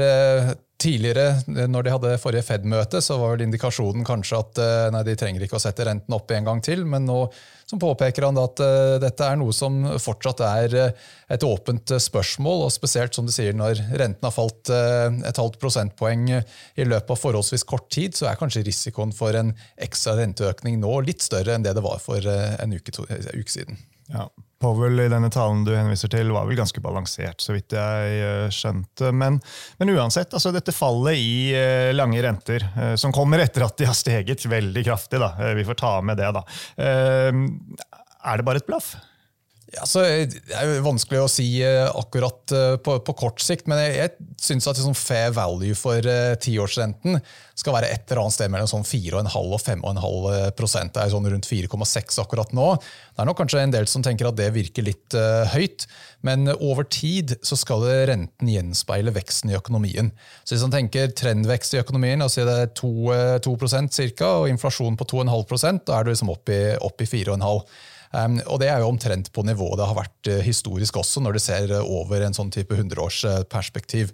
Tidligere, 0.76 1.38
når 1.72 1.86
de 1.86 1.92
hadde 1.94 2.16
forrige 2.20 2.44
Fed-møte, 2.44 3.00
så 3.00 3.16
var 3.16 3.30
vel 3.32 3.46
indikasjonen 3.46 4.04
kanskje 4.04 4.40
at 4.42 4.58
eh, 4.60 4.88
nei, 4.92 5.00
de 5.08 5.14
trenger 5.16 5.46
ikke 5.46 5.56
å 5.56 5.62
sette 5.62 5.86
renten 5.88 6.12
opp 6.12 6.34
en 6.36 6.50
gang 6.50 6.60
til. 6.60 6.84
Men 6.84 7.08
nå 7.08 7.22
påpeker 7.80 8.26
han 8.28 8.36
at 8.38 8.60
uh, 8.60 8.98
dette 9.02 9.24
er 9.24 9.40
noe 9.40 9.56
som 9.56 9.80
fortsatt 9.98 10.44
er 10.44 10.76
et 11.32 11.48
åpent 11.48 11.96
spørsmål. 12.04 12.66
og 12.68 12.74
Spesielt 12.76 13.16
som 13.16 13.24
du 13.24 13.32
sier, 13.32 13.56
når 13.56 13.80
renten 13.96 14.28
har 14.28 14.36
falt 14.36 14.70
et 14.70 15.40
halvt 15.40 15.58
prosentpoeng 15.64 16.28
i 16.36 16.86
løpet 16.86 17.16
av 17.16 17.24
forholdsvis 17.24 17.66
kort 17.66 17.88
tid, 17.90 18.14
så 18.14 18.28
er 18.28 18.38
kanskje 18.38 18.66
risikoen 18.68 19.16
for 19.16 19.34
en 19.34 19.56
ekstra 19.80 20.18
renteøkning 20.20 20.78
nå 20.84 21.00
litt 21.08 21.24
større 21.24 21.56
enn 21.56 21.64
det 21.64 21.74
det 21.74 21.84
var 21.88 21.98
for 22.04 22.20
en 22.22 22.76
uke, 22.76 22.94
to, 22.94 23.08
uke 23.08 23.50
siden. 23.50 23.80
Ja, 24.12 24.28
Powell 24.62 25.00
i 25.00 25.08
denne 25.12 25.28
talen 25.32 25.64
du 25.66 25.74
henviser 25.76 26.10
til, 26.12 26.30
var 26.32 26.46
vel 26.48 26.56
ganske 26.56 26.80
balansert, 26.80 27.42
så 27.44 27.52
vidt 27.56 27.74
jeg 27.76 28.20
uh, 28.22 28.46
skjønte. 28.54 29.10
Men, 29.12 29.40
men 29.80 29.92
uansett, 29.92 30.32
altså 30.32 30.52
dette 30.54 30.74
fallet 30.74 31.20
i 31.20 31.34
uh, 31.52 31.92
lange 31.96 32.22
renter, 32.24 32.64
uh, 32.78 32.94
som 33.00 33.12
kommer 33.14 33.42
etter 33.44 33.66
at 33.66 33.76
de 33.76 33.88
har 33.90 33.98
steget 33.98 34.46
veldig 34.48 34.86
kraftig, 34.86 35.20
da, 35.20 35.34
vi 35.58 35.66
får 35.66 35.80
ta 35.82 35.92
med 36.00 36.20
det, 36.20 36.32
da. 36.38 36.42
er 36.80 38.40
det 38.40 38.46
bare 38.48 38.62
et 38.62 38.68
blaff? 38.68 38.94
Ja, 39.74 39.82
det 39.82 40.54
er 40.54 40.76
jo 40.76 40.84
vanskelig 40.84 41.24
å 41.24 41.30
si 41.30 41.48
akkurat 41.66 42.52
på, 42.86 42.92
på 43.02 43.14
kort 43.18 43.42
sikt, 43.42 43.66
men 43.66 43.80
jeg, 43.82 43.96
jeg 43.98 44.28
syns 44.38 44.68
at 44.70 44.78
liksom 44.78 44.94
fair 44.94 45.32
value 45.34 45.74
for 45.74 46.06
tiårsrenten 46.42 47.18
skal 47.56 47.72
være 47.72 47.88
et 47.90 48.04
eller 48.10 48.20
annet 48.22 48.36
sted 48.36 48.52
mellom 48.52 48.68
sånn 48.68 48.84
4,5 48.84 49.36
og 49.40 49.62
5,5 49.62 50.90
Det 50.92 51.00
er 51.02 51.12
sånn 51.12 51.28
rundt 51.32 51.48
4,6 51.48 52.20
akkurat 52.20 52.52
nå. 52.56 52.68
Det 52.76 53.24
er 53.24 53.28
nok 53.30 53.40
kanskje 53.40 53.62
en 53.64 53.72
del 53.72 53.88
som 53.88 54.04
tenker 54.04 54.28
at 54.28 54.36
det 54.36 54.50
virker 54.54 54.84
litt 54.84 55.16
uh, 55.16 55.48
høyt, 55.54 55.86
men 56.26 56.50
over 56.52 56.84
tid 56.84 57.34
så 57.46 57.56
skal 57.56 57.86
renten 58.10 58.52
gjenspeile 58.52 59.14
veksten 59.16 59.54
i 59.54 59.58
økonomien. 59.58 60.12
Så 60.44 60.54
Hvis 60.54 60.66
man 60.68 60.76
tenker 60.76 61.16
trendvekst 61.16 61.74
i 61.76 61.80
økonomien, 61.80 62.22
altså 62.22 62.44
det 62.46 62.60
er 62.66 62.72
2, 62.76 62.94
2 63.48 63.56
cirka, 63.90 64.32
og 64.42 64.50
inflasjon 64.52 65.00
på 65.00 65.08
2,5% 65.16 65.86
da 65.88 65.98
er 65.98 66.04
du 66.04 66.12
liksom 66.12 66.32
opp 66.32 66.52
i, 66.52 66.62
opp 66.76 67.00
i 67.00 67.08
4,5 67.08 67.40
Um, 67.40 67.95
og 68.14 68.60
det 68.62 68.70
er 68.70 68.80
jo 68.82 68.90
omtrent 68.90 69.32
på 69.34 69.44
nivået 69.46 69.80
det 69.80 69.88
har 69.88 69.98
vært 69.98 70.30
uh, 70.30 70.40
historisk 70.44 71.00
også, 71.00 71.22
når 71.24 71.36
du 71.36 71.42
ser 71.42 71.72
uh, 71.74 71.82
over 71.82 72.22
en 72.22 72.36
sånn 72.36 72.52
type 72.54 72.76
hundreårsperspektiv. 72.78 74.12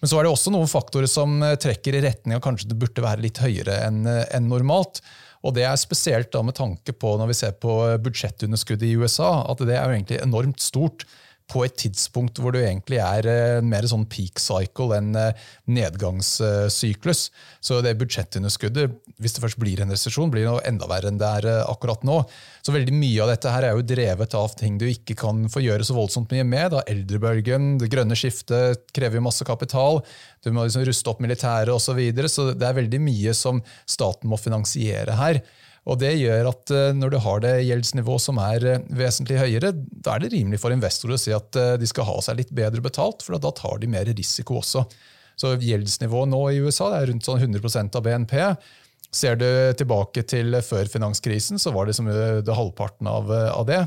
Men 0.00 0.10
så 0.10 0.18
er 0.18 0.26
det 0.26 0.34
også 0.34 0.52
noen 0.52 0.70
faktorer 0.70 1.08
som 1.08 1.38
trekker 1.40 1.96
i 1.96 2.02
retning 2.04 2.36
av 2.36 2.42
kanskje 2.44 2.68
det 2.70 2.78
burde 2.80 3.04
være 3.04 3.24
litt 3.24 3.40
høyere 3.40 3.78
enn 3.86 4.02
en 4.04 4.50
normalt. 4.50 5.00
Og 5.44 5.54
Det 5.56 5.64
er 5.64 5.76
spesielt 5.80 6.32
da 6.32 6.42
med 6.44 6.56
tanke 6.58 6.92
på 6.92 7.14
når 7.20 7.30
vi 7.30 7.36
ser 7.38 7.54
på 7.60 7.72
budsjettunderskuddet 8.04 8.88
i 8.88 8.98
USA, 9.00 9.46
at 9.48 9.62
det 9.64 9.78
er 9.78 9.86
jo 9.86 9.96
egentlig 9.96 10.20
enormt 10.20 10.60
stort 10.60 11.06
på 11.52 11.64
et 11.64 11.76
tidspunkt 11.76 12.40
hvor 12.40 12.52
du 12.52 12.60
egentlig 12.60 13.00
er 13.00 13.60
mer 13.64 13.84
sånn 13.88 14.06
peak 14.08 14.40
cycle 14.40 14.96
enn 14.96 15.12
nedgangssyklus. 15.68 17.26
Så 17.64 17.80
det 17.84 17.96
budsjettunderskuddet, 18.00 18.96
hvis 19.22 19.36
det 19.36 19.42
først 19.44 19.58
blir 19.62 19.82
en 19.82 19.92
resesjon, 19.94 20.30
blir 20.32 20.46
noe 20.48 20.62
enda 20.66 20.88
verre 20.90 21.10
enn 21.10 21.20
det 21.20 21.30
er 21.40 21.48
uh, 21.50 21.70
akkurat 21.70 22.02
nå. 22.06 22.20
Så 22.66 22.74
veldig 22.74 22.94
mye 22.96 23.24
av 23.24 23.30
dette 23.30 23.52
her 23.54 23.68
er 23.68 23.76
jo 23.76 23.86
drevet 23.86 24.38
av 24.38 24.56
ting 24.58 24.78
du 24.80 24.86
ikke 24.90 25.16
kan 25.20 25.44
få 25.52 25.62
gjøre 25.64 25.86
så 25.86 25.96
voldsomt 25.96 26.34
mye 26.34 26.46
med. 26.48 26.72
Da. 26.74 26.84
Eldrebølgen, 26.90 27.74
det 27.82 27.90
grønne 27.92 28.18
skiftet 28.18 28.88
krever 28.94 29.20
jo 29.20 29.26
masse 29.26 29.46
kapital. 29.46 30.02
Du 30.44 30.50
må 30.50 30.66
liksom 30.66 30.86
ruste 30.88 31.12
opp 31.12 31.22
militæret 31.24 31.72
osv. 31.74 31.92
Så, 31.94 31.98
videre, 31.98 32.30
så 32.32 32.48
det 32.56 32.66
er 32.66 32.80
veldig 32.80 32.98
mye 33.04 33.36
som 33.38 33.60
staten 33.86 34.30
må 34.32 34.40
finansiere 34.40 35.14
her. 35.20 35.44
Og 35.84 36.00
Det 36.00 36.14
gjør 36.16 36.48
at 36.48 36.72
eh, 36.72 36.92
når 36.96 37.12
du 37.12 37.18
har 37.20 37.42
det 37.44 37.54
gjeldsnivået 37.68 38.24
som 38.24 38.38
er 38.40 38.64
eh, 38.70 38.84
vesentlig 38.96 39.40
høyere, 39.40 39.72
da 39.74 40.14
er 40.14 40.24
det 40.24 40.32
rimelig 40.32 40.62
for 40.62 40.72
investorer 40.72 41.18
å 41.18 41.20
si 41.20 41.34
at 41.36 41.58
eh, 41.60 41.74
de 41.80 41.88
skal 41.88 42.08
ha 42.08 42.14
seg 42.24 42.38
litt 42.40 42.54
bedre 42.56 42.80
betalt, 42.84 43.24
for 43.24 43.36
da 43.36 43.52
tar 43.52 43.82
de 43.82 43.90
mer 43.92 44.08
risiko 44.08 44.62
også. 44.62 44.86
Så 45.36 45.52
Gjeldsnivået 45.60 46.30
nå 46.30 46.40
i 46.54 46.62
USA 46.64 46.92
er 46.96 47.10
rundt 47.10 47.26
sånn 47.26 47.42
100% 47.42 47.98
av 47.98 48.06
BNP. 48.06 48.36
Ser 49.14 49.38
du 49.38 49.46
tilbake 49.78 50.24
til 50.26 50.56
før 50.66 50.90
finanskrisen, 50.90 51.60
så 51.62 51.70
var 51.74 51.86
det, 51.86 51.94
som 51.94 52.08
det 52.10 52.56
halvparten 52.58 53.06
av, 53.10 53.30
av 53.30 53.68
det. 53.68 53.84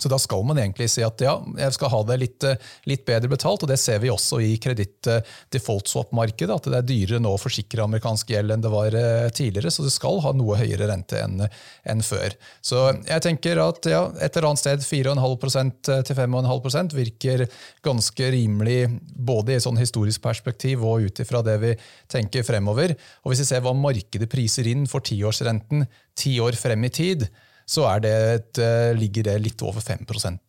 Så 0.00 0.08
da 0.08 0.18
skal 0.20 0.44
man 0.48 0.58
egentlig 0.60 0.88
si 0.92 1.02
at 1.04 1.20
ja, 1.22 1.34
jeg 1.60 1.76
skal 1.76 1.92
ha 1.92 2.00
det 2.08 2.16
litt, 2.22 2.44
eh, 2.48 2.60
litt 2.88 3.04
bedre 3.08 3.28
betalt. 3.32 3.62
og 3.64 3.68
Det 3.70 3.78
ser 3.80 3.98
vi 4.02 4.10
også 4.12 4.40
i 4.44 4.54
kreditt-default-swap-markedet, 4.62 6.54
at 6.56 6.68
det 6.72 6.78
er 6.78 6.88
dyrere 6.88 7.20
nå 7.22 7.34
å 7.36 7.40
forsikre 7.40 7.84
amerikansk 7.84 8.32
gjeld 8.32 8.54
enn 8.54 8.64
det 8.64 8.72
var 8.72 8.96
eh, 8.96 9.28
tidligere. 9.36 9.72
Så 9.74 9.84
det 9.84 9.92
skal 9.94 10.22
ha 10.24 10.32
noe 10.36 10.58
høyere 10.60 10.88
rente 10.90 11.20
enn, 11.20 11.44
enn 11.84 12.02
før. 12.06 12.34
Så 12.64 12.86
jeg 13.08 13.24
tenker 13.26 13.60
at 13.62 13.90
ja, 13.90 14.06
et 14.20 14.36
eller 14.36 14.50
annet 14.50 14.64
sted 14.64 14.86
4,5% 14.86 15.92
til 16.08 16.18
5,5% 16.18 16.96
virker 16.96 17.46
ganske 17.84 18.32
rimelig 18.32 18.80
både 19.14 19.56
i 19.56 19.62
sånn 19.62 19.80
historisk 19.80 20.22
perspektiv 20.24 20.84
og 20.86 21.06
ut 21.08 21.22
ifra 21.22 21.44
det 21.44 21.58
vi 21.62 21.74
tenker 22.10 22.46
fremover. 22.46 22.96
Og 23.24 23.32
hvis 23.32 23.44
vi 23.44 23.50
ser 23.52 23.64
hva 23.64 23.76
markedet 23.76 24.30
priser 24.30 24.68
inn 24.70 24.86
for 24.90 25.04
tiårsrenten 25.04 25.86
ti 26.18 26.36
år 26.42 26.56
frem 26.58 26.84
i 26.88 26.92
tid, 26.94 27.28
så 27.70 27.84
det 28.02 28.10
et, 28.10 28.58
eh, 28.58 28.90
ligger 28.98 29.28
det 29.28 29.36
litt 29.44 29.62
over 29.62 29.80
5 29.80 30.00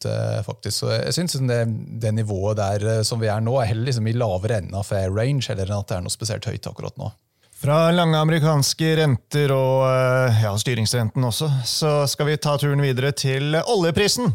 eh, 0.10 0.40
faktisk. 0.42 0.74
Så 0.74 0.88
jeg 0.90 1.14
syns 1.14 1.38
det, 1.46 1.60
det, 2.02 2.14
nivået 2.18 2.58
der 2.58 2.86
eh, 2.96 3.02
som 3.06 3.22
vi 3.22 3.30
er 3.30 3.44
nå, 3.46 3.60
er 3.62 3.70
heller 3.70 3.92
liksom 3.92 4.08
i 4.10 4.16
lavere 4.18 4.58
enden 4.58 4.78
av 4.80 4.88
fair 4.88 5.12
range, 5.14 5.46
heller 5.52 5.70
enn 5.70 5.84
at 5.84 5.92
det 5.92 6.00
er 6.00 6.02
noe 6.08 6.14
spesielt 6.14 6.48
høyt 6.50 6.70
akkurat 6.72 6.98
nå. 6.98 7.12
Fra 7.62 7.92
lange 7.94 8.18
amerikanske 8.18 8.96
renter 8.98 9.52
og 9.54 9.84
ja, 10.42 10.56
styringsrenten 10.58 11.28
også, 11.28 11.46
så 11.70 11.92
skal 12.10 12.32
vi 12.32 12.40
ta 12.42 12.56
turen 12.58 12.82
videre 12.82 13.12
til 13.14 13.54
oljeprisen. 13.62 14.32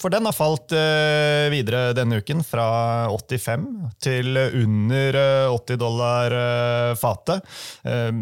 For 0.00 0.08
den 0.08 0.24
har 0.24 0.32
falt 0.32 0.72
eh, 0.72 1.50
videre 1.52 1.90
denne 1.92 2.22
uken, 2.22 2.38
fra 2.46 3.10
85 3.12 3.66
til 4.00 4.38
under 4.38 5.18
80 5.52 5.74
eh, 5.74 5.80
dollar 5.82 6.36
eh, 6.36 6.92
fatet. 6.96 7.44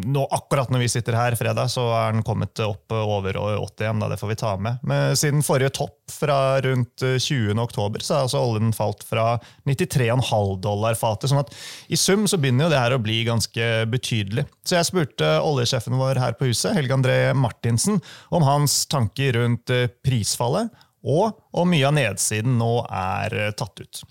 Nå, 0.02 0.24
akkurat 0.34 0.72
når 0.74 0.82
vi 0.82 0.88
sitter 0.90 1.14
her 1.14 1.36
fredag, 1.38 1.70
så 1.70 1.84
er 1.94 2.16
den 2.16 2.26
kommet 2.26 2.58
opp 2.64 2.90
over 2.90 3.38
80 3.38 3.84
igjen. 3.84 4.02
Da, 4.02 4.08
det 4.10 4.18
får 4.18 4.32
vi 4.32 4.38
ta 4.40 4.56
med. 4.58 4.82
Men 4.82 5.14
siden 5.18 5.46
forrige 5.46 5.70
topp 5.78 5.94
fra 6.10 6.58
rundt 6.64 7.04
20. 7.04 7.54
oktober, 7.62 8.02
så 8.02 8.16
har 8.16 8.26
altså 8.26 8.42
oljen 8.42 8.74
falt 8.74 9.04
fra 9.06 9.36
93,5 9.68 10.58
dollar 10.64 10.98
fatet. 10.98 11.30
sånn 11.30 11.44
at 11.44 11.54
i 11.86 12.00
sum 12.00 12.26
så 12.26 12.40
begynner 12.40 12.66
jo 12.66 12.72
det 12.74 12.82
her 12.82 12.96
å 12.96 13.02
bli 13.02 13.20
ganske 13.28 13.70
betydelig. 13.92 14.37
Så 14.66 14.78
jeg 14.78 14.88
spurte 14.88 15.30
oljesjefen 15.44 15.96
vår 15.98 16.20
her 16.22 16.36
på 16.38 16.50
huset, 16.50 16.74
Helge 16.76 16.96
André 16.96 17.18
Martinsen, 17.36 18.00
om 18.34 18.46
hans 18.46 18.82
tanker 18.90 19.38
rundt 19.40 19.72
prisfallet 20.04 20.70
og 21.06 21.38
om 21.52 21.70
mye 21.70 21.86
av 21.86 21.94
nedsiden 21.96 22.58
nå 22.58 22.72
er 22.90 23.38
eh, 23.38 23.52
tatt 23.56 23.84
ut. 23.84 24.04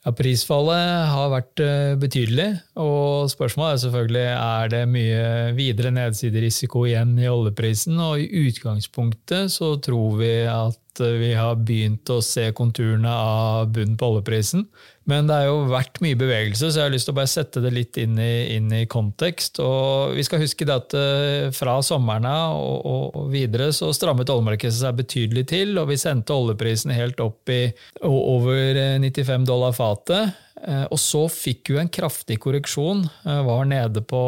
Ja, 0.00 0.14
Prisfallet 0.16 1.10
har 1.12 1.26
vært 1.28 1.60
eh, 1.60 1.94
betydelig, 2.00 2.46
og 2.80 3.28
spørsmålet 3.28 3.74
er 3.74 3.80
selvfølgelig 3.82 4.28
er 4.32 4.70
det 4.72 4.80
mye 4.88 5.24
videre 5.58 5.92
nedsiderisiko 5.92 6.86
igjen 6.88 7.18
i 7.20 7.28
oljeprisen. 7.28 7.98
og 8.00 8.22
I 8.22 8.46
utgangspunktet 8.46 9.52
så 9.52 9.74
tror 9.84 10.16
vi 10.22 10.32
at 10.48 11.02
vi 11.20 11.34
har 11.36 11.60
begynt 11.60 12.08
å 12.12 12.22
se 12.24 12.48
konturene 12.56 13.12
av 13.12 13.68
bunnen 13.74 13.98
på 14.00 14.08
oljeprisen. 14.14 14.64
Men 15.10 15.26
det 15.26 15.36
har 15.40 15.48
jo 15.48 15.64
vært 15.70 15.98
mye 16.04 16.18
bevegelse, 16.18 16.68
så 16.68 16.78
jeg 16.78 16.86
har 16.86 16.92
lyst 16.94 17.08
til 17.08 17.14
å 17.14 17.18
bare 17.18 17.30
sette 17.30 17.62
det 17.64 17.72
litt 17.74 17.98
inn 17.98 18.18
i, 18.22 18.54
inn 18.54 18.68
i 18.76 18.84
kontekst. 18.90 19.58
Og 19.64 20.14
vi 20.14 20.22
skal 20.26 20.42
huske 20.42 20.68
at 20.70 20.94
eh, 20.94 21.48
fra 21.56 21.78
sommeren 21.82 22.28
av 22.30 22.58
og, 22.60 22.86
og, 23.16 23.24
videre 23.32 23.70
så 23.74 23.90
strammet 23.96 24.30
oljemarkedet 24.30 24.76
seg 24.76 25.00
betydelig 25.00 25.48
til, 25.50 25.74
og 25.80 25.90
vi 25.90 25.98
sendte 25.98 26.36
oljeprisen 26.36 26.94
helt 26.94 27.18
opp 27.24 27.50
i 27.50 27.62
over 28.06 28.78
95 29.02 29.48
dollar 29.50 29.74
fatet. 29.74 30.38
Eh, 30.62 30.86
og 30.86 30.98
så 31.00 31.24
fikk 31.32 31.72
vi 31.72 31.80
en 31.82 31.92
kraftig 31.92 32.38
korreksjon, 32.44 33.06
eh, 33.24 33.42
var 33.46 33.66
nede 33.68 34.04
på 34.06 34.22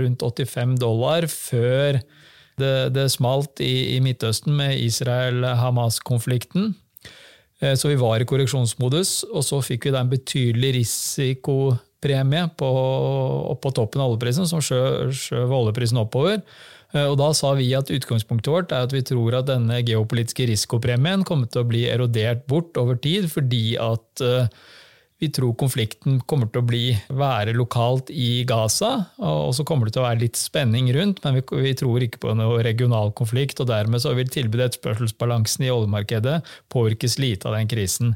rundt 0.00 0.26
85 0.26 0.78
dollar 0.80 1.28
før 1.30 2.00
det, 2.60 2.74
det 2.96 3.08
smalt 3.12 3.62
i, 3.64 3.96
i 3.96 3.98
Midtøsten 4.04 4.56
med 4.56 4.80
Israel-Hamas-konflikten. 4.80 6.74
Eh, 7.60 7.76
så 7.76 7.92
vi 7.92 8.00
var 8.00 8.20
i 8.20 8.26
korreksjonsmodus, 8.28 9.22
og 9.30 9.44
så 9.46 9.60
fikk 9.64 9.88
vi 9.88 9.94
da 9.94 10.02
en 10.04 10.12
betydelig 10.12 10.74
risikopremie 10.80 12.48
på, 12.58 12.72
på 13.60 13.72
toppen 13.76 14.02
av 14.02 14.14
oljeprisen, 14.14 14.48
som 14.48 14.64
skjøv 14.64 15.56
oljeprisen 15.60 16.00
oppover. 16.00 16.40
Eh, 16.94 17.06
og 17.06 17.18
Da 17.20 17.30
sa 17.36 17.52
vi 17.58 17.70
at 17.76 17.92
utgangspunktet 17.92 18.52
vårt 18.52 18.74
er 18.74 18.88
at 18.88 18.94
vi 18.96 19.04
tror 19.06 19.38
at 19.38 19.50
denne 19.50 19.82
geopolitiske 19.84 20.48
risikopremien 20.50 21.24
kommer 21.28 21.50
til 21.50 21.62
å 21.62 21.68
bli 21.68 21.86
erodert 21.90 22.46
bort 22.50 22.76
over 22.80 22.98
tid, 22.98 23.30
fordi 23.30 23.76
at 23.80 24.24
uh, 24.24 24.48
vi 25.20 25.28
tror 25.28 25.52
konflikten 25.60 26.16
kommer 26.24 26.48
til 26.48 26.62
å 26.62 26.66
bli, 26.66 26.84
være 27.12 27.52
lokalt 27.52 28.08
i 28.08 28.42
Gaza, 28.48 28.92
og 29.20 29.52
så 29.56 29.66
kommer 29.68 29.86
det 29.86 29.92
til 29.92 30.00
å 30.00 30.06
være 30.06 30.22
litt 30.22 30.38
spenning 30.40 30.88
rundt, 30.96 31.20
men 31.24 31.36
vi, 31.36 31.42
vi 31.60 31.74
tror 31.76 32.06
ikke 32.06 32.22
på 32.22 32.32
noe 32.38 32.62
regional 32.64 33.12
konflikt. 33.16 33.60
og 33.60 33.68
Dermed 33.68 34.00
så 34.00 34.14
vil 34.16 34.32
tilbudet 34.32 34.70
etterspørselsbalansen 34.70 35.66
i 35.66 35.72
oljemarkedet 35.74 36.38
påvirkes 36.72 37.18
lite 37.20 37.50
av 37.50 37.58
den 37.58 37.68
krisen. 37.68 38.14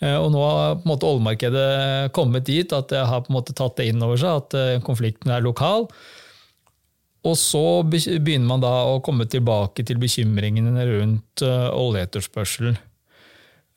Eh, 0.00 0.16
og 0.16 0.30
Nå 0.32 0.40
har 0.46 0.78
på 0.78 0.86
en 0.86 0.92
måte 0.94 1.10
oljemarkedet 1.10 2.14
kommet 2.16 2.48
dit 2.48 2.72
at 2.72 2.88
det 2.94 3.04
har 3.10 3.26
på 3.26 3.32
en 3.34 3.36
måte 3.36 3.56
tatt 3.58 3.76
det 3.82 3.90
inn 3.92 4.00
over 4.00 4.22
seg 4.22 4.40
at 4.40 4.56
eh, 4.56 4.80
konflikten 4.86 5.34
er 5.36 5.44
lokal. 5.44 5.84
Og 7.28 7.36
så 7.38 7.82
begynner 7.84 8.48
man 8.48 8.64
da 8.64 8.72
å 8.88 9.02
komme 9.04 9.28
tilbake 9.30 9.84
til 9.86 10.00
bekymringene 10.00 10.88
rundt 10.88 11.44
oljeetterspørselen. 11.44 12.80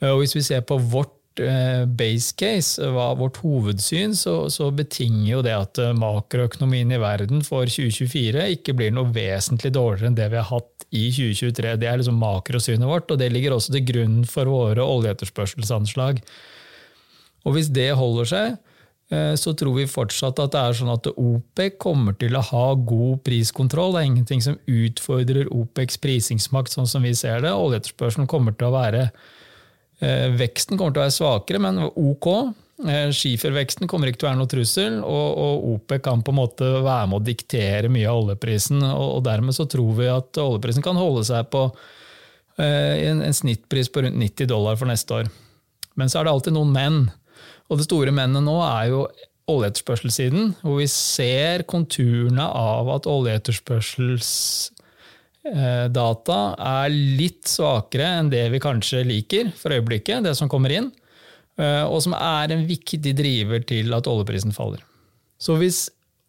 Og 0.08 0.24
Hvis 0.24 0.34
vi 0.34 0.42
ser 0.48 0.64
på 0.66 0.80
vårt 0.80 1.15
Eh, 1.15 1.15
base 1.36 2.34
case 2.38 2.82
vårt 2.92 3.38
hovedsyn, 3.44 4.16
så, 4.16 4.50
så, 4.50 4.70
betinger 4.72 5.30
jo 5.30 5.42
det 5.46 5.56
at 5.56 5.80
eh, 5.82 5.96
makroøkonomien 5.98 6.94
i 6.96 7.00
verden 7.02 7.44
for 7.46 7.68
2024 7.68 8.46
ikke 8.56 8.76
blir 8.78 8.94
noe 8.96 9.12
vesentlig 9.14 9.74
dårligere 9.76 10.12
enn 10.12 10.18
det 10.18 10.30
vi 10.32 10.40
har 10.40 10.50
hatt 10.50 10.86
i 10.96 11.10
2023. 11.12 11.76
Det 11.82 11.90
er 11.90 12.00
liksom 12.00 12.22
makrosynet 12.22 12.88
vårt, 12.88 13.12
og 13.12 13.20
det 13.20 13.32
ligger 13.34 13.56
også 13.56 13.76
til 13.76 13.86
grunn 13.90 14.22
for 14.30 14.52
våre 14.52 14.86
oljeetterspørselsanslag. 14.86 16.24
Og 17.46 17.58
hvis 17.58 17.70
det 17.74 17.92
holder 18.00 18.32
seg, 18.32 18.58
eh, 19.12 19.34
så 19.40 19.56
tror 19.58 19.76
vi 19.80 19.90
fortsatt 19.92 20.40
at 20.42 20.56
det 20.56 20.66
er 20.66 20.82
sånn 20.82 20.96
at 20.96 21.12
OPEC 21.14 21.80
kommer 21.84 22.16
til 22.18 22.40
å 22.40 22.46
ha 22.54 22.68
god 22.80 23.24
priskontroll. 23.28 23.98
Det 23.98 24.04
er 24.04 24.12
ingenting 24.14 24.46
som 24.46 24.60
utfordrer 24.66 25.52
OPECs 25.52 26.00
prisingsmakt, 26.04 26.74
sånn 26.74 26.90
som 26.90 27.04
vi 27.04 27.16
ser 27.18 27.44
det. 27.44 27.52
Oljeetterspørselen 27.54 28.32
kommer 28.32 28.56
til 28.56 28.72
å 28.72 28.78
være 28.80 29.10
Eh, 29.10 29.44
veksten 30.00 30.78
kommer 30.78 30.92
til 30.92 31.02
å 31.02 31.06
være 31.06 31.16
svakere, 31.16 31.62
men 31.64 31.80
ok. 31.88 32.28
Eh, 32.84 33.08
skiferveksten 33.16 33.88
kommer 33.88 34.10
ikke 34.10 34.20
til 34.20 34.28
å 34.28 34.32
være 34.34 34.40
noe 34.42 34.52
trussel, 34.52 34.98
og, 35.00 35.28
og 35.40 35.68
OPEC 35.76 36.02
kan 36.04 36.24
på 36.26 36.34
en 36.34 36.40
måte 36.42 36.72
være 36.84 37.08
med 37.08 37.22
å 37.22 37.24
diktere 37.24 37.92
mye 37.92 38.10
av 38.12 38.26
oljeprisen. 38.26 38.84
og, 38.84 39.06
og 39.18 39.22
Dermed 39.28 39.56
så 39.56 39.68
tror 39.72 39.94
vi 39.96 40.10
at 40.12 40.42
oljeprisen 40.44 40.84
kan 40.84 41.00
holde 41.00 41.24
seg 41.30 41.48
på 41.54 41.70
eh, 42.60 43.08
en, 43.08 43.24
en, 43.24 43.38
snittpris 43.38 43.88
på 43.88 44.04
rundt 44.04 44.20
90 44.20 44.52
dollar 44.52 44.76
for 44.80 44.92
neste 44.92 45.22
år. 45.22 45.32
Men 45.96 46.12
så 46.12 46.20
er 46.20 46.28
det 46.28 46.36
alltid 46.36 46.58
noen 46.58 46.76
menn. 46.76 47.00
Og 47.72 47.80
det 47.80 47.88
store 47.88 48.12
mennet 48.14 48.44
nå 48.44 48.60
er 48.68 48.92
jo 48.92 49.06
oljeetterspørselssiden, 49.50 50.56
hvor 50.66 50.82
vi 50.82 50.90
ser 50.92 51.64
konturene 51.70 52.44
av 52.44 52.90
at 52.92 53.08
oljeetterspørsels 53.08 54.34
Eh, 54.75 54.75
data 55.94 56.56
er 56.58 56.94
litt 56.94 57.46
svakere 57.50 58.08
enn 58.20 58.32
det 58.32 58.48
vi 58.54 58.62
kanskje 58.64 59.04
liker 59.06 59.52
for 59.58 59.76
øyeblikket, 59.76 60.26
det 60.26 60.34
som 60.38 60.50
kommer 60.50 60.74
inn, 60.74 60.90
eh, 61.60 61.84
og 61.86 62.02
som 62.02 62.16
er 62.18 62.56
en 62.56 62.66
viktig 62.66 63.14
driver 63.18 63.62
til 63.68 63.94
at 63.94 64.10
oljeprisen 64.10 64.56
faller. 64.56 64.82
Så 65.38 65.58
hvis 65.60 65.86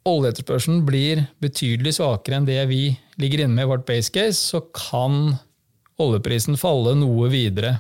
oljeetterspørselen 0.06 0.84
blir 0.86 1.24
betydelig 1.42 1.96
svakere 1.96 2.40
enn 2.40 2.48
det 2.48 2.60
vi 2.70 2.82
ligger 3.20 3.44
inne 3.44 3.56
med 3.56 3.66
i 3.66 3.72
vårt 3.72 3.86
base 3.88 4.12
case, 4.12 4.38
så 4.38 4.60
kan 4.74 5.38
oljeprisen 6.02 6.58
falle 6.60 6.94
noe 6.98 7.30
videre. 7.32 7.78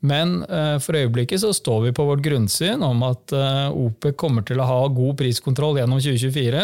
Men 0.00 0.38
uh, 0.48 0.80
for 0.80 0.96
øyeblikket 0.96 1.42
så 1.42 1.52
står 1.52 1.82
vi 1.84 1.92
på 1.92 2.06
vårt 2.08 2.22
grunnsyn 2.24 2.80
om 2.80 3.02
at 3.04 3.34
OPEC 3.36 4.16
kommer 4.16 4.46
til 4.48 4.62
å 4.62 4.66
ha 4.66 4.78
god 4.88 5.18
priskontroll 5.20 5.76
gjennom 5.76 6.00
2024. 6.00 6.62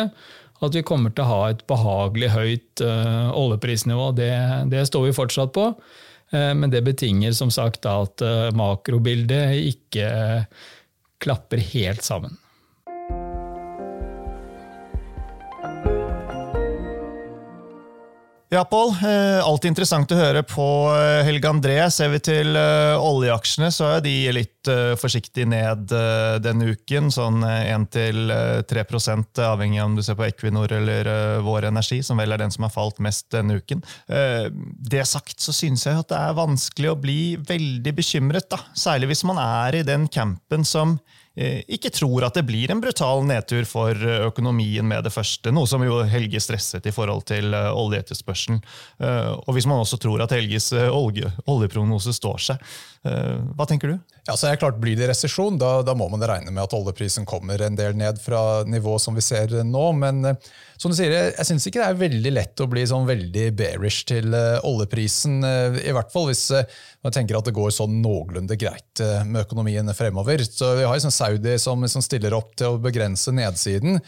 At 0.64 0.76
vi 0.76 0.84
kommer 0.86 1.12
til 1.12 1.26
å 1.26 1.30
ha 1.30 1.40
et 1.52 1.62
behagelig 1.68 2.30
høyt 2.32 2.82
uh, 2.84 3.28
oljeprisnivå. 3.36 4.10
Det, 4.16 4.32
det, 4.72 4.86
står 4.88 5.08
vi 5.08 5.16
fortsatt 5.16 5.52
på. 5.56 5.70
men 6.32 6.72
det 6.72 6.80
betinger 6.82 7.30
som 7.38 7.52
sagt 7.54 7.86
at 7.86 8.22
makrobildet 8.58 9.60
ikke 9.70 10.08
klapper 11.22 11.62
helt 11.62 12.02
sammen. 12.02 12.34
Ja, 18.48 18.64
Pål. 18.64 18.88
Eh, 18.88 19.42
alltid 19.42 19.72
interessant 19.72 20.12
å 20.14 20.16
høre 20.20 20.44
på 20.46 20.64
eh, 20.94 21.24
Helge 21.26 21.50
André. 21.50 21.80
Ser 21.90 22.12
vi 22.12 22.20
til 22.22 22.54
eh, 22.54 22.94
oljeaksjene, 22.94 23.72
så 23.74 23.88
er 23.96 24.04
de 24.04 24.12
litt 24.30 24.52
forsiktig 24.98 25.44
ned 25.46 25.92
denne 26.42 26.68
uken. 26.74 27.06
Sånn 27.14 27.42
1-3% 27.46 29.42
avhengig 29.46 29.78
av 29.78 29.86
om 29.86 29.94
du 29.98 30.02
ser 30.02 30.18
på 30.18 30.26
Equinor 30.26 30.72
eller 30.74 31.06
Vår 31.46 31.68
Energi, 31.68 32.00
som 32.02 32.18
vel 32.18 32.34
er 32.34 32.42
den 32.42 32.50
som 32.50 32.66
har 32.66 32.74
falt 32.74 32.98
mest 33.02 33.28
denne 33.30 33.60
uken. 33.62 33.84
Det 34.10 35.04
sagt 35.06 35.38
så 35.38 35.54
synes 35.54 35.86
jeg 35.86 36.02
at 36.02 36.10
det 36.10 36.18
er 36.18 36.34
vanskelig 36.34 36.90
å 36.90 36.98
bli 36.98 37.20
veldig 37.38 37.94
bekymret. 37.94 38.50
da. 38.50 38.58
Særlig 38.74 39.12
hvis 39.12 39.22
man 39.30 39.38
er 39.38 39.78
i 39.78 39.86
den 39.86 40.10
campen 40.10 40.66
som 40.66 40.98
ikke 41.36 41.90
tror 41.92 42.24
at 42.24 42.38
det 42.38 42.46
blir 42.48 42.70
en 42.72 42.80
brutal 42.80 43.20
nedtur 43.28 43.66
for 43.68 43.92
eh, 43.92 44.24
økonomien 44.24 44.86
med 44.88 45.04
det 45.04 45.12
første, 45.12 45.52
noe 45.52 45.68
som 45.68 45.84
jo 45.84 45.98
Helge 46.08 46.40
stresset 46.40 46.88
i 46.88 46.94
forhold 46.94 47.26
til 47.28 47.52
eh, 47.52 47.68
oljeetterspørselen. 47.76 48.62
Og 49.46 49.52
hvis 49.54 49.66
man 49.68 49.82
også 49.82 49.98
tror 50.00 50.22
at 50.24 50.32
Helges 50.32 50.70
olje, 50.72 51.28
oljeprognose 51.50 52.14
står 52.16 52.40
seg. 52.42 52.68
Hva 53.06 53.66
tenker 53.68 53.92
du? 53.92 53.98
Ja, 54.26 54.34
så 54.34 54.48
er 54.48 54.56
det 54.56 54.62
klart, 54.64 54.80
Blir 54.82 54.96
det 54.98 55.06
resesjon, 55.10 55.58
da, 55.60 55.78
da, 55.86 55.94
må 55.94 56.08
man 56.10 56.24
regne 56.26 56.50
med 56.50 56.64
at 56.64 56.74
oljeprisen 56.74 57.26
kommer 57.28 57.60
en 57.62 57.76
del 57.78 57.94
ned 57.94 58.18
fra 58.18 58.64
nivået 58.66 59.04
som 59.04 59.14
vi 59.14 59.22
ser 59.22 59.52
nå. 59.62 59.84
Men 60.00 60.32
som 60.80 60.90
du 60.90 60.96
sier, 60.98 61.12
jeg 61.28 61.46
syns 61.46 61.68
ikke 61.68 61.82
det 61.82 61.86
er 61.86 62.00
veldig 62.00 62.32
lett 62.34 62.64
å 62.64 62.68
bli 62.70 62.82
sånn 62.88 63.06
veldig 63.06 63.46
bearish 63.58 64.08
til 64.10 64.34
oljeprisen. 64.34 65.38
I 65.78 65.94
hvert 65.94 66.10
fall 66.14 66.26
hvis 66.32 66.48
man 67.06 67.14
tenker 67.14 67.38
at 67.38 67.46
det 67.46 67.54
går 67.54 67.70
sånn 67.76 68.00
noenlunde 68.02 68.58
greit 68.58 69.04
med 69.28 69.44
økonomien 69.44 69.94
fremover. 69.94 70.42
Så 70.48 70.74
Vi 70.80 70.88
har 70.88 70.98
jo 70.98 71.06
sånn 71.06 71.14
Saudi 71.26 71.58
som, 71.62 71.84
som 71.90 72.04
stiller 72.04 72.36
opp 72.36 72.54
til 72.56 72.74
å 72.76 72.80
begrense 72.82 73.34
nedsiden. 73.34 74.00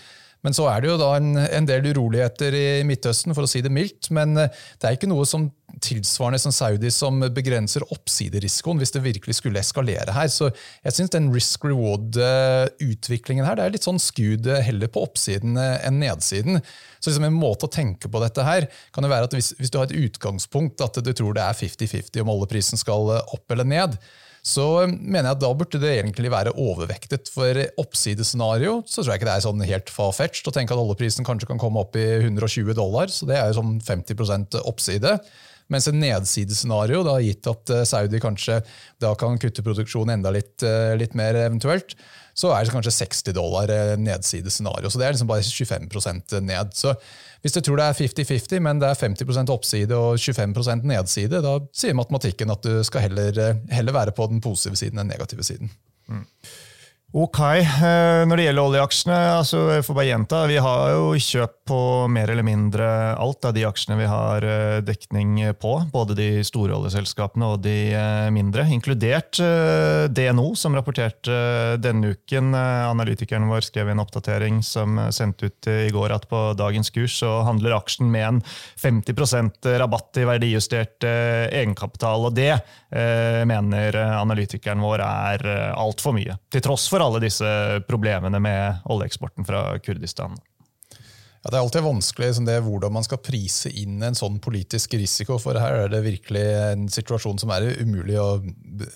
Men 0.46 0.54
så 0.54 0.68
er 0.70 0.82
det 0.82 0.92
jo 0.92 0.98
da 1.00 1.12
en, 1.18 1.32
en, 1.34 1.66
del 1.66 1.88
uroligheter 1.90 2.54
i 2.54 2.66
Midtøsten, 2.87 3.34
for 3.34 3.44
å 3.44 3.50
si 3.50 3.62
det 3.64 3.72
mildt. 3.75 4.10
Men 4.14 4.37
eh, 4.38 4.52
det 4.78 4.87
er 4.87 4.98
ikke 4.98 5.10
noe 5.10 5.26
som 5.26 5.48
tilsvarende 5.84 6.40
som 6.40 6.54
Saudi 6.54 6.90
som 6.94 7.20
begrenser 7.34 7.84
oppsiderisikoen 7.92 8.80
hvis 8.80 8.94
det 8.94 9.02
virkelig 9.04 9.37
skulle 9.38 9.60
eskalere 9.60 10.14
her. 10.14 10.30
Så 10.32 10.48
jeg 10.87 10.94
syns 10.94 11.12
den 11.14 11.28
risk 11.34 11.66
reward-utviklingen 11.66 13.46
her 13.46 13.58
det 13.58 13.66
er 13.66 13.75
litt 13.75 13.87
sånn 13.87 14.00
skud 14.02 14.48
heller 14.64 14.90
på 14.90 15.02
oppsiden 15.06 15.58
enn 15.58 16.00
nedsiden. 16.02 16.62
Så 16.98 17.10
liksom 17.10 17.28
en 17.28 17.38
måte 17.38 17.68
å 17.68 17.75
tenke 17.75 18.10
på 18.10 18.22
dette 18.22 18.46
her 18.46 18.70
kan 18.94 19.06
jo 19.06 19.12
være 19.12 19.28
at 19.28 19.37
hvis, 19.37 19.52
hvis 19.58 19.75
du 19.75 19.78
har 19.80 19.90
et 19.90 19.98
utgangspunkt 20.08 20.82
at 20.87 21.02
du 21.02 21.12
tror 21.12 21.37
det 21.37 21.44
er 21.44 21.60
50-50 21.60 22.25
om 22.25 22.32
oljeprisen 22.34 22.80
skal 22.80 23.12
opp 23.20 23.54
eller 23.54 23.68
ned, 23.68 23.98
så 24.47 24.87
mener 24.87 25.30
jeg 25.30 25.37
at 25.37 25.42
da 25.42 25.50
burde 25.57 25.80
det 25.83 25.92
egentlig 25.99 26.30
være 26.33 26.54
overvektet. 26.57 27.30
For 27.35 27.59
oppsidescenario 27.80 28.80
så 28.87 29.02
tror 29.02 29.14
jeg 29.14 29.23
ikke 29.23 29.30
det 29.30 29.37
er 29.37 29.47
sånn 29.49 29.66
helt 29.68 29.92
far-fetched 29.92 30.49
å 30.49 30.54
tenke 30.54 30.76
at 30.76 30.83
oljeprisen 30.83 31.26
kanskje 31.26 31.50
kan 31.50 31.61
komme 31.61 31.83
opp 31.83 31.99
i 31.99 32.07
120 32.23 32.73
dollar, 32.78 33.12
så 33.12 33.28
det 33.28 33.38
er 33.38 33.50
jo 33.50 33.59
sånn 33.61 33.76
50% 33.85 34.61
oppside. 34.64 35.18
Mens 35.68 35.88
en 35.90 35.99
nedsidescenario, 36.00 37.02
da, 37.04 37.18
gitt 37.21 37.49
at 37.50 37.73
eh, 37.75 37.85
Saudi 37.88 38.21
kanskje 38.23 38.62
da 39.02 39.12
kan 39.21 39.37
kutte 39.40 39.64
produksjonen 39.64 40.16
enda 40.16 40.33
litt, 40.33 40.57
eh, 40.64 40.95
litt 40.97 41.16
mer 41.18 41.37
eventuelt, 41.42 41.92
så 42.38 42.52
er 42.54 42.64
det 42.66 42.75
kanskje 42.75 42.95
60 42.95 43.35
dollar 43.35 43.71
eh, 43.75 43.97
nedsidescenario. 43.99 44.90
Så 44.90 45.00
det 45.00 45.09
er 45.09 45.16
liksom 45.16 45.30
bare 45.30 45.42
25% 45.42 46.38
ned. 46.47 46.71
Så 46.78 46.95
hvis 47.42 47.54
du 47.54 47.61
tror 47.62 47.80
det 47.80 47.88
er 47.88 47.99
50-50, 47.99 48.62
men 48.62 48.83
det 48.83 48.92
er 48.92 49.00
50% 49.00 49.50
oppside 49.54 49.99
og 49.99 50.23
25% 50.23 50.87
nedside, 50.87 51.42
da 51.42 51.59
sier 51.75 51.99
matematikken 51.99 52.54
at 52.54 52.62
du 52.66 52.80
skal 52.87 53.09
heller, 53.09 53.59
heller 53.75 53.95
være 53.95 54.14
på 54.14 54.30
den 54.30 54.42
positive 54.45 54.78
siden 54.78 55.02
enn 55.02 55.11
negative 55.11 55.47
siden. 55.47 55.71
Mm. 56.09 56.25
Ok. 57.16 57.40
Eh, 57.40 58.23
når 58.28 58.37
det 58.37 58.47
gjelder 58.49 58.68
oljeaksjene, 58.68 59.18
altså 59.38 59.62
jeg 59.73 59.85
får 59.87 59.97
bare 59.97 60.09
gjenta, 60.11 60.42
vi 60.50 60.59
har 60.61 60.90
jo 60.92 61.07
kjøpt 61.25 61.58
på 61.68 62.08
mer 62.08 62.30
eller 62.32 62.42
mindre 62.42 62.87
alt 63.20 63.44
av 63.44 63.52
de 63.52 63.64
aksjene 63.68 63.98
vi 63.98 64.06
har 64.08 64.44
eh, 64.44 64.78
dekning 64.84 65.37
på. 65.61 65.74
Både 65.92 66.16
de 66.16 66.28
store 66.46 66.72
oljeselskapene 66.78 67.50
og 67.52 67.61
de 67.66 67.92
eh, 67.92 68.28
mindre, 68.33 68.64
inkludert 68.72 69.37
DNO, 70.16 70.46
som 70.57 70.76
rapporterte 70.76 71.76
denne 71.83 72.14
uken. 72.14 72.54
Analytikeren 72.57 73.48
vår 73.50 73.68
skrev 73.68 73.92
en 73.92 74.00
oppdatering 74.02 74.62
som 74.64 74.96
sendte 75.14 75.50
ut 75.50 75.68
i 75.68 75.90
går 75.92 76.14
at 76.16 76.28
på 76.31 76.40
dagens 76.59 76.90
kurs 76.94 77.18
så 77.20 77.42
handler 77.46 77.76
aksjen 77.76 78.09
med 78.12 78.26
en 78.26 78.42
50% 78.81 79.68
rabatt 79.83 80.20
i 80.20 80.26
verdijustert 80.28 81.04
egenkapital. 81.04 82.28
Og 82.28 82.37
det 82.37 82.54
mener 83.48 83.98
analytikeren 84.09 84.83
vår 84.83 85.04
er 85.04 85.48
altfor 85.76 86.16
mye. 86.16 86.38
Til 86.52 86.64
tross 86.64 86.88
for 86.90 87.04
alle 87.04 87.22
disse 87.24 87.48
problemene 87.88 88.40
med 88.42 88.87
oljeeksporten 88.88 89.48
fra 89.48 89.66
Kurdistan? 89.85 90.38
Ja, 91.38 91.53
det 91.53 91.59
er 91.59 91.62
alltid 91.62 91.85
vanskelig 91.87 92.27
liksom 92.27 92.46
det, 92.48 92.57
hvordan 92.66 92.92
man 92.96 93.05
skal 93.07 93.20
prise 93.22 93.70
inn 93.70 94.03
en 94.03 94.16
sånn 94.18 94.40
politisk 94.42 94.96
risiko. 94.98 95.37
For 95.38 95.59
her 95.61 95.85
er 95.85 95.92
det 95.92 96.01
virkelig 96.03 96.42
en 96.72 96.88
situasjon 96.90 97.38
som 97.38 97.53
er 97.55 97.68
umulig. 97.79 98.16
Og 98.18 98.48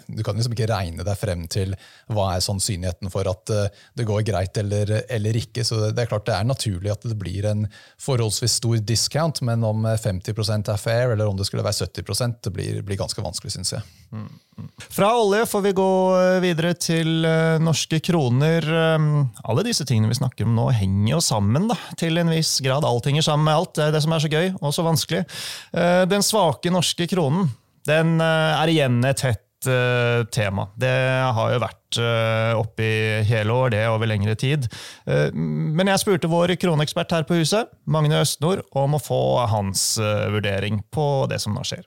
Du 0.09 0.23
kan 0.27 0.35
liksom 0.35 0.57
ikke 0.57 0.67
regne 0.71 1.07
deg 1.07 1.19
frem 1.19 1.47
til 1.51 1.77
hva 2.11 2.33
er 2.35 2.43
sannsynligheten 2.43 3.13
for 3.15 3.31
at 3.31 3.53
eh, 3.55 3.71
det 3.99 4.07
går 4.09 4.25
greit 4.27 4.59
eller, 4.59 4.91
eller 5.07 5.39
ikke. 5.39 5.63
Så 5.65 5.79
det 5.85 6.03
er 6.03 6.11
klart 6.11 6.27
det 6.27 6.35
er 6.35 6.49
naturlig 6.49 6.91
at 6.91 7.07
det 7.07 7.19
blir 7.19 7.47
en 7.47 7.69
forholdsvis 8.03 8.59
stor 8.59 8.83
discount, 8.83 9.43
men 9.47 9.63
om 9.67 9.87
50% 9.87 10.73
er 10.73 10.83
fair, 10.83 11.15
eller 11.15 11.31
om 11.31 11.39
det 11.39 11.47
skulle 11.47 11.67
være 11.67 11.87
70% 11.87 12.43
det 12.43 12.55
blir, 12.55 12.83
blir 12.83 12.99
ganske 12.99 13.23
vanskelig, 13.23 13.55
syns 13.55 13.77
jeg. 13.77 13.87
Mm. 14.13 14.29
Fra 14.93 15.15
olje 15.17 15.47
får 15.49 15.63
vi 15.65 15.77
gå 15.79 15.91
eh, 16.19 16.41
videre 16.43 16.75
til 16.75 17.23
norske 17.63 18.03
kroner. 18.05 18.67
Um, 18.99 19.09
alle 19.47 19.65
disse 19.67 19.87
tingene 19.89 20.11
vi 20.11 20.19
snakker 20.19 20.49
om 20.49 20.59
nå, 20.59 20.69
henger 20.75 21.15
jo 21.15 21.23
sammen 21.25 21.71
da, 21.71 21.79
til 22.01 22.19
en 22.21 22.33
viss 22.33 22.42
grad. 22.65 22.87
Alt 22.89 23.09
henger 23.09 23.25
sammen 23.27 23.47
med 23.49 23.55
alt. 23.55 23.75
Det 23.79 23.87
er 23.87 23.95
det 23.95 24.03
som 24.05 24.15
er 24.15 24.25
så 24.25 24.33
gøy 24.33 24.53
og 24.59 24.75
så 24.75 24.85
vanskelig. 24.87 25.23
Uh, 25.75 26.03
den 26.11 26.25
svake 26.27 26.73
norske 26.75 27.09
kronen 27.11 27.51
den 27.89 28.19
uh, 28.23 28.61
er 28.61 28.73
igjen 28.73 29.01
et 29.09 29.27
hett 29.29 29.49
tema. 30.35 30.65
Det 30.75 30.91
har 31.37 31.53
jo 31.53 31.61
vært 31.63 32.01
oppe 32.59 32.83
i 32.83 32.97
hele 33.29 33.55
år, 33.55 33.71
det 33.71 33.85
over 33.87 34.11
lengre 34.11 34.35
tid. 34.35 34.67
Men 35.07 35.87
jeg 35.87 36.03
spurte 36.03 36.33
vår 36.35 36.57
kroneekspert 36.59 37.15
her 37.15 37.31
på 37.31 37.39
huset, 37.39 37.71
Magne 37.87 38.25
Østnord, 38.25 38.67
om 38.75 38.99
å 38.99 39.05
få 39.07 39.23
hans 39.55 39.93
vurdering 40.03 40.83
på 40.91 41.29
det 41.31 41.39
som 41.47 41.55
nå 41.55 41.63
skjer. 41.63 41.87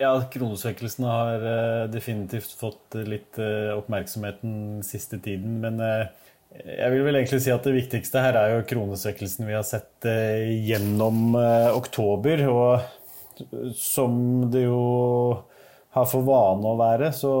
Ja, 0.00 0.14
kronesvekkelsen 0.32 1.04
har 1.04 1.42
uh, 1.44 1.90
definitivt 1.92 2.54
fått 2.56 2.94
litt 3.04 3.36
uh, 3.36 3.76
oppmerksomhet 3.76 4.38
den 4.40 4.78
siste 4.80 5.18
tiden. 5.20 5.58
Men 5.60 5.76
jeg 6.56 6.94
vil 6.94 7.04
vel 7.04 7.18
egentlig 7.18 7.42
si 7.44 7.52
at 7.52 7.66
det 7.68 7.74
viktigste 7.74 8.22
her 8.24 8.38
er 8.40 8.54
jo 8.54 8.62
kronesvekkelsen 8.70 9.44
vi 9.44 9.58
har 9.58 9.66
sett 9.68 10.08
gjennom 10.64 11.36
oktober. 11.76 12.42
Og 12.48 13.74
som 13.76 14.16
det 14.50 14.64
jo 14.64 14.80
har 15.92 16.08
for 16.08 16.24
vane 16.24 16.72
å 16.72 16.78
være, 16.80 17.12
så 17.14 17.34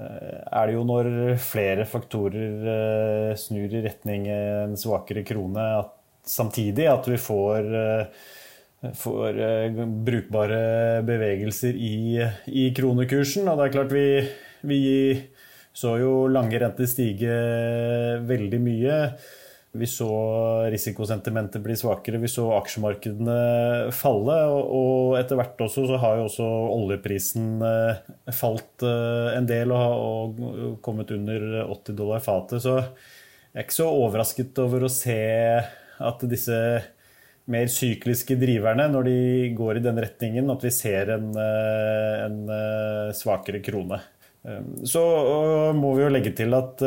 er 0.00 0.64
det 0.64 0.74
jo 0.74 0.86
når 0.88 1.10
flere 1.44 1.84
faktorer 1.86 3.36
snur 3.38 3.68
i 3.68 3.84
retning 3.84 4.26
en 4.32 4.74
svakere 4.80 5.22
krone, 5.28 5.68
at, 5.84 5.92
samtidig 6.26 6.88
at 6.90 7.06
vi 7.12 7.20
får 7.20 7.70
får 8.96 9.38
eh, 9.40 9.78
brukbare 10.06 11.02
bevegelser 11.06 11.76
i, 11.76 12.20
i, 12.46 12.66
kronekursen. 12.76 13.48
Og 13.48 13.58
det 13.58 13.68
er 13.68 13.76
klart 13.76 13.94
vi, 13.94 14.08
vi 14.66 14.82
så 15.74 15.96
jo 16.00 16.26
lange 16.30 16.60
renter 16.60 16.88
stige 16.90 17.38
veldig 18.28 18.60
mye. 18.62 18.98
Vi 19.74 19.88
så 19.90 20.08
risikosentimentet 20.70 21.62
bli 21.62 21.74
svakere, 21.74 22.20
vi 22.22 22.30
så 22.30 22.44
aksjemarkedene 22.60 23.38
falle. 23.96 24.36
Og 24.62 25.16
etter 25.18 25.40
hvert 25.40 25.64
også 25.66 25.88
så 25.90 25.98
har 25.98 26.20
jo 26.20 26.28
også 26.28 26.50
oljeprisen 26.76 27.64
eh, 27.66 28.12
falt 28.36 28.86
eh, 28.86 29.32
en 29.34 29.48
del 29.50 29.74
og 29.74 30.78
kommet 30.84 31.10
under 31.16 31.64
80 31.64 31.98
dollar 31.98 32.22
fatet. 32.22 32.62
Så 32.62 32.78
jeg 32.78 33.62
er 33.62 33.66
ikke 33.66 33.80
så 33.82 33.90
overrasket 33.90 34.62
over 34.62 34.86
å 34.86 34.92
se 34.92 35.18
at 36.04 36.22
disse 36.26 36.58
mer 37.50 37.68
sykliske 37.68 38.36
driverne 38.40 38.86
når 38.92 39.08
de 39.08 39.18
går 39.56 39.78
i 39.78 39.84
den 39.84 40.00
retningen, 40.00 40.50
at 40.52 40.64
vi 40.64 40.72
ser 40.72 41.12
en, 41.16 41.30
eh, 41.36 42.24
en 42.24 42.38
eh, 42.48 43.14
svakere 43.16 43.62
krone. 43.64 44.00
Så 44.84 45.00
må 45.72 45.94
vi 45.96 46.02
jo 46.02 46.10
legge 46.12 46.34
til 46.36 46.52
at 46.52 46.82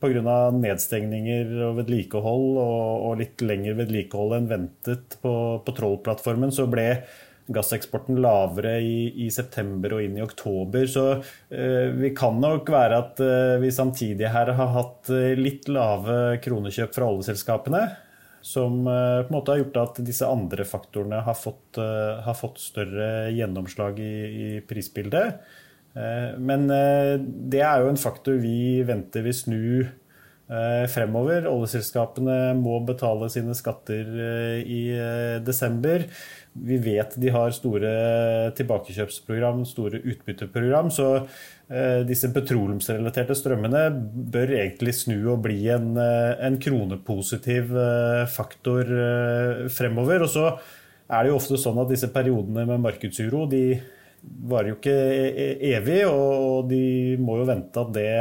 pga. 0.00 0.36
nedstengninger 0.56 1.50
og 1.66 1.82
vedlikehold 1.82 2.46
og, 2.62 3.10
litt 3.20 3.44
lengre 3.44 3.74
vedlikehold 3.82 4.38
enn 4.38 4.48
ventet 4.48 5.18
på, 5.20 5.34
på 5.60 5.74
Troll-plattformen, 5.76 6.54
så 6.54 6.64
ble 6.72 6.86
gasseksporten 7.52 8.20
lavere 8.22 8.76
i, 8.80 9.24
i, 9.24 9.30
september 9.34 9.96
og 9.96 10.04
inn 10.04 10.18
i 10.18 10.24
oktober. 10.24 10.86
Så 10.90 11.06
eh, 11.12 11.90
vi 11.96 12.12
kan 12.16 12.38
nok 12.42 12.70
være 12.72 13.00
at 13.02 13.22
eh, 13.24 13.56
vi 13.62 13.72
samtidig 13.74 14.30
her 14.32 14.52
har 14.56 14.72
hatt 14.76 15.10
eh, 15.12 15.34
litt 15.38 15.68
lave 15.72 16.38
kronekjøp 16.44 16.94
fra 16.94 17.10
oljeselskapene. 17.10 17.82
Som 18.42 18.86
eh, 18.90 19.22
på 19.22 19.30
en 19.30 19.36
måte 19.36 19.54
har 19.54 19.62
gjort 19.62 19.80
at 19.84 20.00
disse 20.02 20.26
andre 20.26 20.66
faktorene 20.66 21.22
har 21.22 21.36
fått, 21.38 21.78
eh, 21.78 22.22
har 22.26 22.34
fått 22.34 22.58
større 22.58 23.30
gjennomslag 23.30 24.00
i, 24.02 24.14
i 24.26 24.48
prisbildet. 24.66 25.38
Eh, 25.94 26.32
men 26.42 26.66
det 26.68 27.62
er 27.62 27.82
jo 27.82 27.92
en 27.92 28.00
faktor 28.00 28.40
vi 28.42 28.82
venter 28.88 29.22
vil 29.26 29.36
snu 29.36 29.64
fremover. 30.92 31.46
Oljeselskapene 31.48 32.52
må 32.58 32.76
betale 32.84 33.30
sine 33.32 33.54
skatter 33.56 34.10
i 34.60 34.82
desember. 35.44 36.04
Vi 36.52 36.76
vet 36.84 37.14
de 37.16 37.30
har 37.32 37.54
store 37.56 37.90
tilbakekjøpsprogram, 38.58 39.62
store 39.64 40.02
utbytteprogram. 40.04 40.90
Så 40.92 41.06
eh, 41.16 42.02
disse 42.04 42.28
petroleumsrelaterte 42.34 43.36
strømmene 43.38 43.86
bør 44.34 44.52
egentlig 44.58 44.92
snu 44.98 45.16
og 45.32 45.40
bli 45.46 45.62
en, 45.72 45.94
eh, 45.96 46.34
en 46.44 46.58
kronepositiv 46.60 47.72
eh, 47.72 48.26
faktor 48.28 48.92
fremover. 49.72 50.26
Og 50.26 50.32
så 50.34 50.46
er 50.52 51.24
det 51.24 51.32
jo 51.32 51.40
ofte 51.40 51.60
sånn 51.60 51.80
at 51.80 51.92
disse 51.92 52.12
periodene 52.12 52.66
med 52.68 52.84
markedsuro 52.84 53.46
de 53.48 53.64
varer 54.22 54.74
jo 54.74 54.76
ikke 54.76 54.98
evig, 55.72 56.02
og 56.06 56.68
de 56.68 57.16
må 57.18 57.40
jo 57.40 57.48
vente 57.48 57.80
at 57.80 57.96
det 57.96 58.12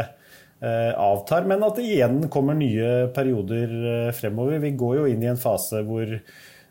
avtar. 0.61 1.47
Men 1.49 1.63
at 1.65 1.79
det 1.79 1.87
igjen 1.89 2.19
kommer 2.29 2.53
nye 2.53 3.07
perioder 3.15 4.11
fremover. 4.13 4.59
Vi 4.61 4.75
går 4.77 4.99
jo 4.99 5.05
inn 5.09 5.23
i 5.25 5.29
en 5.31 5.39
fase 5.41 5.81
hvor 5.87 6.11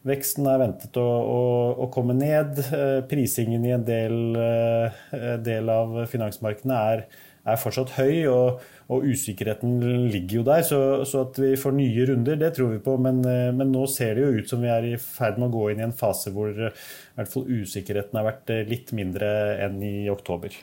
Veksten 0.09 0.46
er 0.48 0.61
ventet 0.62 0.96
å, 0.96 1.05
å, 1.05 1.40
å 1.85 1.88
komme 1.92 2.14
ned. 2.16 2.57
Eh, 2.72 3.00
prisingen 3.09 3.66
i 3.68 3.74
en 3.74 3.85
del, 3.85 4.14
eh, 4.40 5.35
del 5.44 5.68
av 5.68 5.98
finansmarkedene 6.09 6.79
er, 6.94 7.03
er, 7.44 7.59
fortsatt 7.61 7.92
høy, 7.98 8.24
og, 8.33 8.62
og, 8.88 9.05
usikkerheten 9.05 9.76
ligger 10.09 10.38
jo 10.38 10.46
der. 10.48 10.64
Så, 10.64 10.81
så, 11.09 11.26
at 11.29 11.42
vi 11.42 11.53
får 11.61 11.76
nye 11.76 12.09
runder, 12.09 12.40
det 12.40 12.55
tror 12.57 12.72
vi 12.72 12.81
på. 12.87 12.96
Men, 12.96 13.20
eh, 13.29 13.50
men, 13.53 13.74
nå 13.74 13.85
ser 13.92 14.16
det 14.16 14.24
jo 14.24 14.40
ut 14.40 14.55
som 14.55 14.64
vi 14.64 14.72
er 14.72 14.88
i 14.88 14.96
ferd 14.96 15.37
med 15.37 15.50
å 15.50 15.55
gå 15.59 15.68
inn 15.68 15.85
i 15.85 15.88
en 15.90 15.96
fase 15.96 16.33
hvor 16.33 16.48
i 16.48 16.72
hvert 16.72 17.35
fall 17.35 17.48
usikkerheten 17.61 18.16
har 18.16 18.31
vært 18.31 18.57
litt 18.72 18.96
mindre 18.96 19.29
enn 19.66 19.83
i 19.85 19.94
oktober. 20.12 20.57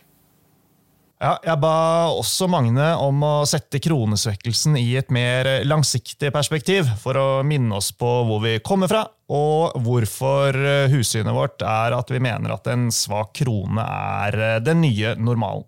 Ja, 1.18 1.32
jeg 1.42 1.58
ba 1.58 1.74
også 2.14 2.46
Magne 2.46 2.92
om 3.02 3.24
å 3.26 3.32
sette 3.50 3.80
kronesvekkelsen 3.82 4.76
i 4.78 4.92
et 5.00 5.10
mer 5.10 5.48
langsiktig 5.66 6.30
perspektiv, 6.36 6.92
for 7.02 7.18
å 7.18 7.28
minne 7.42 7.80
oss 7.80 7.90
på 7.90 8.12
hvor 8.28 8.44
vi 8.44 8.60
kommer 8.62 8.92
fra, 8.92 9.02
og 9.34 9.80
hvorfor 9.82 10.60
hussynet 10.94 11.34
vårt 11.34 11.66
er 11.66 11.96
at 11.98 12.14
vi 12.14 12.22
mener 12.22 12.54
at 12.54 12.70
en 12.70 12.92
svak 12.94 13.34
krone 13.42 13.82
er 13.82 14.62
den 14.62 14.84
nye 14.86 15.16
normalen. 15.18 15.66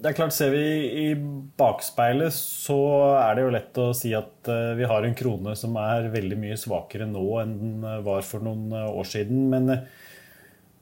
Det 0.00 0.08
er 0.08 0.16
klart, 0.16 0.32
Ser 0.32 0.52
vi 0.54 0.66
i 1.02 1.08
bakspeilet, 1.60 2.32
så 2.32 2.78
er 3.20 3.36
det 3.36 3.42
jo 3.44 3.52
lett 3.52 3.80
å 3.82 3.90
si 3.96 4.14
at 4.16 4.48
eh, 4.48 4.70
vi 4.78 4.86
har 4.88 5.04
en 5.04 5.16
krone 5.16 5.52
som 5.60 5.76
er 5.76 6.08
veldig 6.12 6.38
mye 6.40 6.56
svakere 6.56 7.08
nå 7.08 7.24
enn 7.42 7.52
den 7.60 8.04
var 8.06 8.24
for 8.24 8.40
noen 8.44 8.72
år 8.72 9.08
siden. 9.08 9.42
Men 9.52 9.68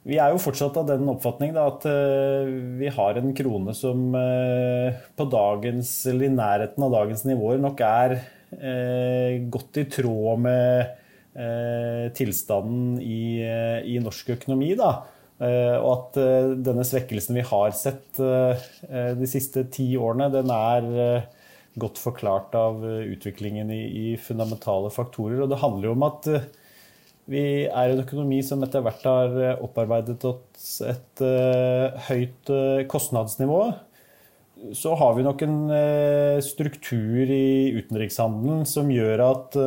vi 0.08 0.16
er 0.16 0.32
jo 0.32 0.40
fortsatt 0.40 0.78
av 0.80 0.86
den 0.88 1.08
oppfatning 1.12 1.52
da, 1.52 1.66
at 1.68 1.84
uh, 1.84 2.48
vi 2.80 2.88
har 2.92 3.18
en 3.20 3.34
krone 3.36 3.74
som 3.76 4.08
uh, 4.16 4.88
på 5.18 5.26
dagens, 5.28 5.90
eller 6.08 6.28
i 6.28 6.32
nærheten 6.32 6.86
av 6.86 6.94
dagens 6.96 7.26
nivåer 7.28 7.60
nok 7.60 7.82
er 7.84 8.16
uh, 8.56 9.36
godt 9.52 9.82
i 9.82 9.88
tråd 9.98 10.46
med 10.48 10.96
tilstanden 12.18 12.96
i, 12.98 13.38
i, 13.86 13.98
norsk 14.02 14.32
økonomi. 14.34 14.72
Da. 14.74 14.88
og 15.38 15.90
at 15.92 16.16
denne 16.66 16.82
svekkelsen 16.82 17.36
vi 17.36 17.44
har 17.46 17.76
sett 17.78 18.18
de 18.18 19.28
siste 19.30 19.62
ti 19.70 19.86
årene, 19.94 20.26
den 20.34 20.50
er 20.50 20.88
godt 21.78 22.00
forklart 22.02 22.56
av 22.58 22.82
utviklingen 22.82 23.70
i, 23.70 23.84
i 23.86 24.16
fundamentale 24.18 24.90
faktorer. 24.90 25.44
Og 25.44 25.52
det 25.52 25.60
handler 25.62 25.92
jo 25.92 25.94
om 25.94 26.08
at 26.08 26.28
vi 27.28 27.42
er 27.66 27.92
en 27.92 28.00
økonomi 28.00 28.40
som 28.44 28.62
etter 28.64 28.82
hvert 28.84 29.04
har 29.04 29.34
eh, 29.36 29.60
opparbeidet 29.64 30.22
oss 30.24 30.78
et 30.88 31.20
uh, 31.20 31.92
høyt 32.08 32.52
uh, 32.52 32.86
kostnadsnivå. 32.88 33.60
Så 34.74 34.94
har 34.98 35.12
vi 35.14 35.22
nok 35.22 35.44
en 35.46 35.58
struktur 36.42 37.30
i 37.30 37.70
utenrikshandelen 37.76 38.64
som 38.66 38.88
gjør 38.90 39.20
at 39.22 39.58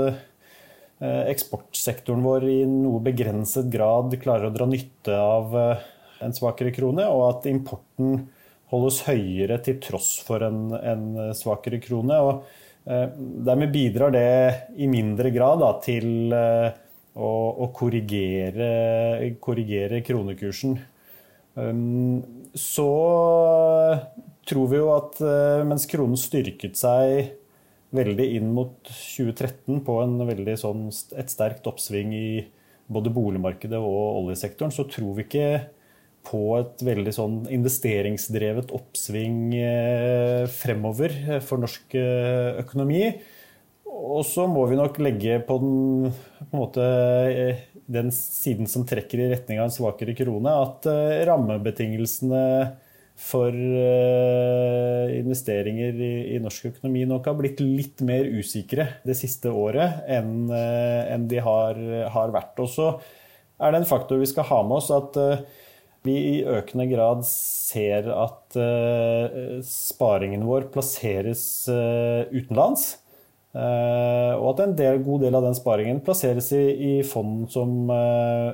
eksportsektoren 1.32 2.26
vår 2.26 2.44
i 2.52 2.58
noe 2.68 3.00
begrenset 3.06 3.70
grad 3.72 4.18
klarer 4.20 4.50
å 4.50 4.52
dra 4.52 4.68
nytte 4.68 5.16
av 5.16 5.56
en 5.56 6.36
svakere 6.36 6.74
krone, 6.76 7.08
og 7.08 7.24
at 7.30 7.48
importen 7.48 8.28
holdes 8.76 9.00
høyere 9.08 9.62
til 9.64 9.80
tross 9.80 10.18
for 10.28 10.44
en, 10.44 10.76
en 10.76 11.32
svakere 11.40 11.80
krone. 11.88 12.20
Og 12.20 12.44
dermed 13.48 13.72
bidrar 13.72 14.12
det 14.12 14.28
i 14.76 14.92
mindre 14.92 15.32
grad 15.32 15.64
da, 15.64 15.72
til 15.88 16.28
og, 17.16 17.60
og 17.62 17.74
korrigere, 17.76 18.72
korrigere, 19.44 20.02
kronekursen. 20.06 20.78
Um, 21.56 22.22
så 22.56 22.88
tror 24.48 24.72
vi 24.72 24.80
jo 24.80 24.92
at 24.96 25.20
uh, 25.20 25.68
mens 25.68 25.88
kronen 25.92 26.20
styrket 26.20 26.80
seg 26.80 27.34
veldig 27.92 28.28
inn 28.38 28.54
mot 28.56 28.88
2013 28.88 29.82
på 29.84 29.98
sånn, 30.62 30.88
et 31.20 31.34
sterkt 31.34 31.68
oppsving 31.68 32.16
i 32.16 32.28
både 32.92 33.12
boligmarkedet 33.14 33.80
og 33.80 34.24
oljesektoren, 34.24 34.72
så 34.72 34.88
tror 34.88 35.16
vi 35.18 35.28
ikke 35.28 35.52
på 36.28 36.42
et 36.60 36.84
veldig 36.86 37.12
sånn 37.16 37.38
investeringsdrevet 37.52 38.72
oppsving 38.78 39.52
uh, 39.58 40.48
fremover 40.54 41.16
for 41.44 41.60
norsk 41.60 41.98
uh, 41.98 42.62
økonomi. 42.62 43.04
Og 43.92 44.24
så 44.24 44.46
må 44.48 44.64
vi 44.70 44.78
nok 44.80 45.00
legge 45.04 45.42
på 45.44 45.58
den, 45.60 46.12
på 46.48 46.60
måte, 46.60 46.84
den, 47.92 48.12
siden 48.16 48.70
som 48.72 48.86
trekker 48.88 49.20
i 49.20 49.32
retning 49.34 49.60
av 49.60 49.68
en 49.68 49.76
svakere 49.76 50.16
krone, 50.16 50.54
at 50.64 50.88
uh, 50.88 51.20
rammebetingelsene 51.28 52.44
for 53.22 53.52
uh, 53.52 55.12
investeringer 55.14 56.00
i, 56.00 56.40
norsk 56.42 56.72
økonomi 56.72 57.04
nok 57.10 57.28
har 57.30 57.38
blitt 57.38 57.60
litt 57.62 58.02
mer 58.08 58.26
usikre 58.32 58.88
det 59.06 59.18
siste 59.20 59.52
året 59.54 60.08
enn 60.10 61.28
de 61.30 61.44
har, 61.44 61.84
har, 62.16 62.34
vært. 62.34 62.56
Og 62.64 62.72
så 62.72 62.88
er 63.62 63.76
det 63.76 63.84
en 63.84 63.92
faktor 63.92 64.24
vi 64.24 64.32
skal 64.32 64.48
ha 64.50 64.64
med 64.66 64.80
oss, 64.80 64.90
at 64.96 65.20
vi 66.08 66.16
i 66.32 66.36
økende 66.50 66.88
grad 66.90 67.22
ser 67.30 68.08
at 68.10 68.58
sparingen 69.68 70.48
vår 70.48 70.72
plasseres 70.74 71.44
utenlands. 71.70 72.96
Uh, 73.52 74.32
og 74.40 74.46
at 74.54 74.62
en 74.64 74.76
del, 74.80 75.02
god 75.04 75.26
del 75.26 75.36
av 75.36 75.44
den 75.44 75.56
sparingen 75.58 75.98
plasseres 76.06 76.54
i, 76.56 76.62
i 76.72 76.92
fond 77.04 77.50
som, 77.52 77.90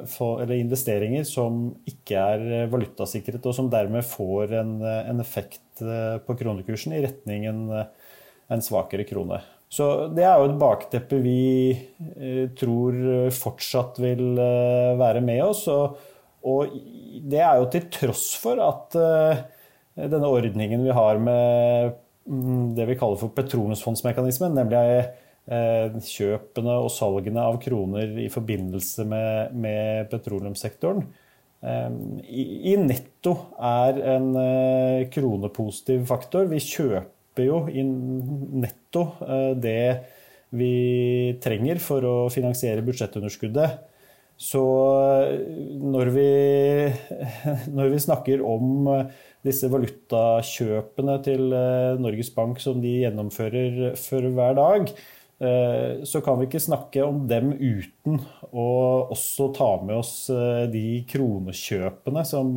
for, 0.10 0.42
eller 0.42 0.58
investeringer 0.58 1.28
som 1.28 1.68
ikke 1.86 2.24
er 2.34 2.72
valutasikret, 2.72 3.46
og 3.46 3.54
som 3.54 3.70
dermed 3.70 4.08
får 4.08 4.56
en, 4.58 4.80
en 4.82 5.22
effekt 5.22 5.84
på 6.26 6.38
kronekursen 6.40 6.96
i 6.98 7.04
retning 7.04 7.46
en, 7.46 7.62
en, 7.78 8.64
svakere 8.66 9.06
krone. 9.06 9.38
Så 9.70 10.08
det 10.18 10.26
er 10.26 10.40
jo 10.40 10.48
et 10.50 10.58
bakteppe 10.58 11.20
vi 11.22 11.44
tror 12.58 13.30
fortsatt 13.36 14.00
vil 14.02 14.40
være 14.98 15.22
med 15.22 15.44
oss. 15.46 15.68
Og, 15.70 16.00
og, 16.42 16.74
det 17.22 17.44
er 17.44 17.62
jo 17.62 17.70
til 17.70 17.86
tross 17.94 18.32
for 18.42 18.58
at 18.64 18.98
denne 19.94 20.34
ordningen 20.40 20.88
vi 20.88 20.98
har 20.98 21.22
med 21.22 22.02
det 22.28 22.88
vi 22.90 22.98
kaller 23.00 23.20
for 23.22 23.34
petroleumsfondsmekanismen, 23.36 24.58
nemlig 24.58 24.82
eh, 25.48 25.96
kjøpene 26.04 26.76
og 26.84 26.92
salgene 26.94 27.46
av 27.48 27.60
kroner 27.63 28.18
i 28.24 28.28
forbindelse 28.34 29.08
med, 29.08 29.56
med 29.56 30.12
petroleumssektoren, 30.12 31.08
i, 31.58 32.44
i, 32.70 32.74
netto 32.78 33.32
er 33.66 33.98
en 34.13 34.28
eh, 34.38 35.08
kronepositiv 35.10 36.04
faktor. 36.08 36.46
Vi 36.52 36.62
kjøper 36.62 37.48
jo 37.48 37.63
i 37.74 37.82
netto 37.82 39.08
det 39.58 39.82
vi 40.56 41.38
trenger 41.44 41.82
for 41.84 42.06
å 42.06 42.16
finansiere 42.32 42.86
budsjettunderskuddet. 42.86 43.82
Så 44.38 44.62
når 45.82 46.12
vi, 46.13 46.30
når 47.78 47.90
vi 47.96 48.04
snakker 48.06 48.44
om 48.46 48.94
disse 49.45 49.69
valutakjøpene 49.71 51.19
til 51.26 51.54
eh, 51.56 52.00
Norges 52.02 52.32
Bank 52.36 52.62
som 52.63 52.82
de 52.84 52.93
gjennomfører 53.04 53.95
for 54.00 54.34
hver 54.34 54.58
dag, 54.58 54.91
så 55.38 56.17
kan 56.26 56.39
vi 56.39 56.47
ikke 56.47 56.58
snakke 56.58 57.04
om 57.06 57.19
dem 57.30 57.52
uten 57.54 58.15
å 58.50 58.63
også 59.13 59.52
ta 59.54 59.67
med 59.86 60.00
oss 60.00 60.32
de 60.73 61.04
kronekjøpene 61.12 62.23
som 62.26 62.50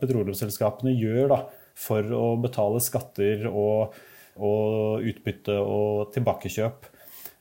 petroleumsselskapene 0.00 0.96
gjør 0.98 1.30
da, 1.30 1.38
for 1.78 2.02
å 2.02 2.32
betale 2.42 2.82
skatter 2.82 3.46
og, 3.46 3.94
og 4.42 5.06
utbytte 5.06 5.54
og 5.62 6.10
tilbakekjøp. 6.18 6.90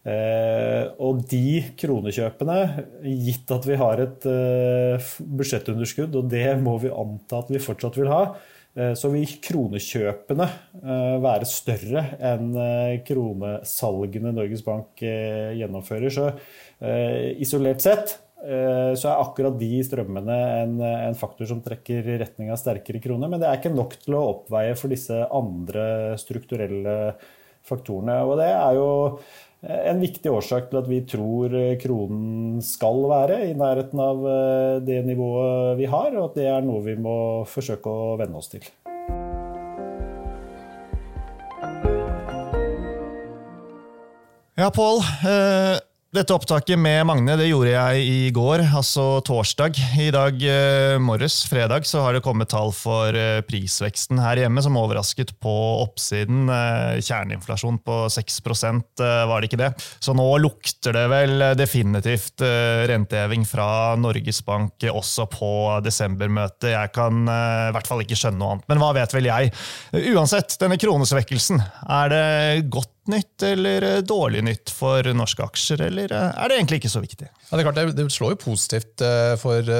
Eh, 0.08 0.84
og 1.04 1.24
de 1.28 1.60
kronekjøpene, 1.80 2.60
gitt 3.04 3.50
at 3.52 3.66
vi 3.68 3.80
har 3.80 4.00
et 4.00 4.28
eh, 4.32 5.08
budsjettunderskudd, 5.40 6.16
og 6.16 6.30
det 6.32 6.46
må 6.62 6.78
vi 6.80 6.94
anta 6.94 7.42
at 7.42 7.50
vi 7.52 7.60
fortsatt 7.60 7.98
vil 8.00 8.12
ha, 8.14 8.22
eh, 8.78 8.94
så 8.96 9.12
vil 9.12 9.34
kronekjøpene 9.44 10.48
være 11.24 11.50
større 11.50 12.06
enn 12.24 12.54
kronesalgene 13.08 14.32
Norges 14.36 14.64
Bank 14.64 15.02
gjennomfører. 15.02 16.14
Så 16.14 16.30
isolert 17.42 17.84
sett 17.84 18.14
så 18.38 19.10
er 19.10 19.18
akkurat 19.18 19.56
de 19.58 19.80
strømmene 19.84 20.36
en, 20.62 21.16
faktor 21.18 21.50
som 21.50 21.60
trekker 21.66 22.06
retning 22.22 22.52
av 22.54 22.60
sterkere 22.62 23.02
krone. 23.04 23.28
Men 23.28 23.42
det 23.42 23.50
er 23.50 23.58
ikke 23.58 23.74
nok 23.74 23.98
til 24.04 24.16
å 24.16 24.28
oppveie 24.30 24.78
for 24.78 24.94
disse 24.94 25.18
andre 25.26 26.14
strukturelle 26.22 27.18
faktorene. 27.68 28.22
Og 28.30 28.38
det 28.40 28.52
er 28.54 28.78
jo 28.78 28.88
en 29.66 30.02
viktig 30.02 30.30
årsak 30.30 30.68
til 30.70 30.78
at 30.78 30.90
vi 30.90 31.00
tror 31.10 31.54
kronen 31.82 32.60
skal 32.62 33.08
være 33.10 33.40
i 33.50 33.56
nærheten 33.58 34.02
av 34.02 34.28
eh, 34.30 34.76
det 34.86 35.00
nivået 35.08 35.80
vi 35.80 35.90
har, 35.90 36.14
og 36.14 36.30
at 36.30 36.38
det 36.38 36.46
er 36.52 36.66
noe 36.66 36.84
vi 36.86 36.94
må 37.00 37.18
forsøke 37.50 37.90
å 37.90 38.14
venne 38.22 38.38
oss 38.38 38.52
til. 38.54 38.68
Ja, 44.58 44.70
Pål. 44.74 45.02
Eh, 45.26 45.78
dette 46.18 46.34
opptaket 46.34 46.80
med 46.82 47.04
Magne 47.06 47.36
det 47.38 47.50
gjorde 47.52 47.70
jeg 47.70 48.06
i 48.10 48.30
går, 48.34 48.64
altså 48.80 49.20
torsdag. 49.26 49.78
I 50.02 50.08
dag 50.14 50.42
eh, 50.50 50.96
morges, 51.02 51.44
fredag, 51.46 51.86
så 51.86 52.02
har 52.02 52.16
det 52.16 52.24
kommet 52.26 52.50
tall 52.50 52.72
for 52.74 53.14
eh, 53.14 53.44
prisveksten 53.46 54.18
her 54.24 54.42
hjemme 54.42 54.64
som 54.66 54.80
overrasket 54.82 55.36
på 55.44 55.54
oppsiden. 55.84 56.48
Eh, 56.50 57.04
kjerneinflasjon 57.06 57.78
på 57.86 58.00
6 58.14 58.40
eh, 58.50 59.28
var 59.30 59.44
det 59.44 59.52
ikke 59.52 59.62
det? 59.62 59.70
Så 60.02 60.18
nå 60.18 60.26
lukter 60.42 60.98
det 60.98 61.06
vel 61.14 61.46
definitivt 61.60 62.42
eh, 62.42 62.88
renteheving 62.90 63.46
fra 63.46 63.70
Norges 64.02 64.42
Bank 64.48 64.88
også 64.90 65.30
på 65.30 65.54
desembermøtet. 65.86 66.72
Jeg 66.74 66.96
kan 66.98 67.26
eh, 67.30 67.70
i 67.70 67.78
hvert 67.78 67.94
fall 67.94 68.02
ikke 68.02 68.18
skjønne 68.18 68.42
noe 68.42 68.58
annet. 68.58 68.70
Men 68.74 68.82
hva 68.82 68.94
vet 68.98 69.18
vel 69.20 69.30
jeg? 69.30 69.54
Uansett, 70.16 70.58
denne 70.64 70.82
kronesvekkelsen, 70.82 71.62
er 72.02 72.16
det 72.16 72.28
godt 72.74 72.97
nytt 73.12 73.44
eller 73.48 73.86
eh, 73.86 74.00
dårlig 74.06 74.44
nytt 74.46 74.72
for 74.74 75.08
norske 75.16 75.46
aksjer, 75.46 75.84
eller 75.88 76.12
eh, 76.14 76.28
er 76.34 76.50
det 76.50 76.58
egentlig 76.58 76.82
ikke 76.82 76.92
så 76.92 77.02
viktig? 77.04 77.28
Ja, 77.28 77.50
det, 77.52 77.62
er 77.62 77.68
klart, 77.70 77.94
det 77.98 78.08
slår 78.14 78.36
jo 78.36 78.40
positivt 78.42 79.04
eh, 79.06 79.34
for 79.42 79.72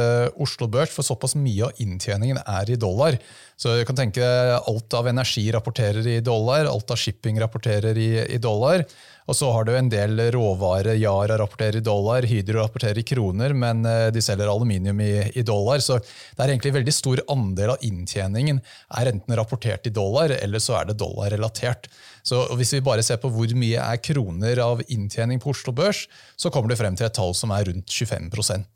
Oslo 0.44 0.70
Børs, 0.72 0.94
for 0.94 1.08
såpass 1.08 1.36
mye 1.40 1.68
av 1.68 1.84
inntjeningen 1.84 2.40
er 2.44 2.72
i 2.74 2.80
dollar. 2.80 3.20
Så 3.58 3.74
du 3.80 3.84
kan 3.90 3.98
tenke 3.98 4.26
Alt 4.58 4.94
av 4.94 5.08
energi 5.10 5.48
rapporterer 5.54 6.06
i 6.08 6.20
dollar, 6.22 6.68
alt 6.70 6.92
av 6.94 7.00
shipping 7.00 7.40
rapporterer 7.42 7.98
i, 7.98 8.12
i 8.36 8.42
dollar. 8.42 8.86
Og 9.28 9.36
så 9.36 9.52
har 9.52 9.68
du 9.68 9.74
en 9.76 9.90
del 9.92 10.22
råvare. 10.32 10.96
Yara 10.96 11.38
rapporterer 11.40 11.82
i 11.82 11.86
dollar, 11.86 12.24
Hydro 12.24 12.62
rapporterer 12.62 13.02
i 13.02 13.06
kroner, 13.08 13.54
men 13.54 13.84
de 13.84 14.24
selger 14.24 14.48
aluminium 14.48 15.02
i, 15.04 15.12
i, 15.36 15.44
dollar. 15.44 15.84
Så 15.84 16.00
det 16.00 16.40
er 16.40 16.54
egentlig 16.54 16.78
veldig 16.78 16.96
stor 16.96 17.22
andel 17.34 17.74
av 17.76 17.84
inntjeningen 17.84 18.62
er 18.98 19.12
enten 19.12 19.36
rapportert 19.36 19.90
i 19.90 19.94
dollar, 19.94 20.32
eller 20.32 20.64
så 20.64 20.80
er 20.80 20.88
det 20.90 21.00
dollarrelatert. 21.02 21.90
Så 22.28 22.42
Hvis 22.60 22.74
vi 22.76 22.84
bare 22.84 23.04
ser 23.06 23.20
på 23.24 23.30
hvor 23.32 23.52
mye 23.56 23.80
er 23.80 24.00
kroner 24.04 24.60
av 24.60 24.82
inntjening 24.92 25.40
på 25.40 25.54
Oslo 25.54 25.72
Børs, 25.76 26.06
så 26.36 26.52
kommer 26.52 26.74
det 26.74 26.80
frem 26.80 26.96
til 26.98 27.08
et 27.08 27.16
tall 27.16 27.32
som 27.38 27.54
er 27.56 27.70
rundt 27.70 27.94
25 27.94 28.28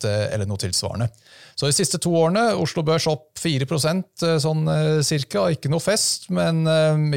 eh, 0.07 0.27
eller 0.31 0.47
noe 0.47 0.61
tilsvarende. 0.61 1.09
Så 1.59 1.67
De 1.67 1.75
siste 1.75 1.99
to 2.01 2.13
årene 2.15 2.53
Oslo 2.55 2.83
Børs 2.87 3.09
opp 3.11 3.41
4 3.41 3.67
eh, 3.67 4.37
sånn 4.39 4.63
eh, 4.71 5.01
cirka. 5.03 5.49
Ikke 5.51 5.71
noe 5.71 5.83
fest, 5.83 6.29
men 6.31 6.63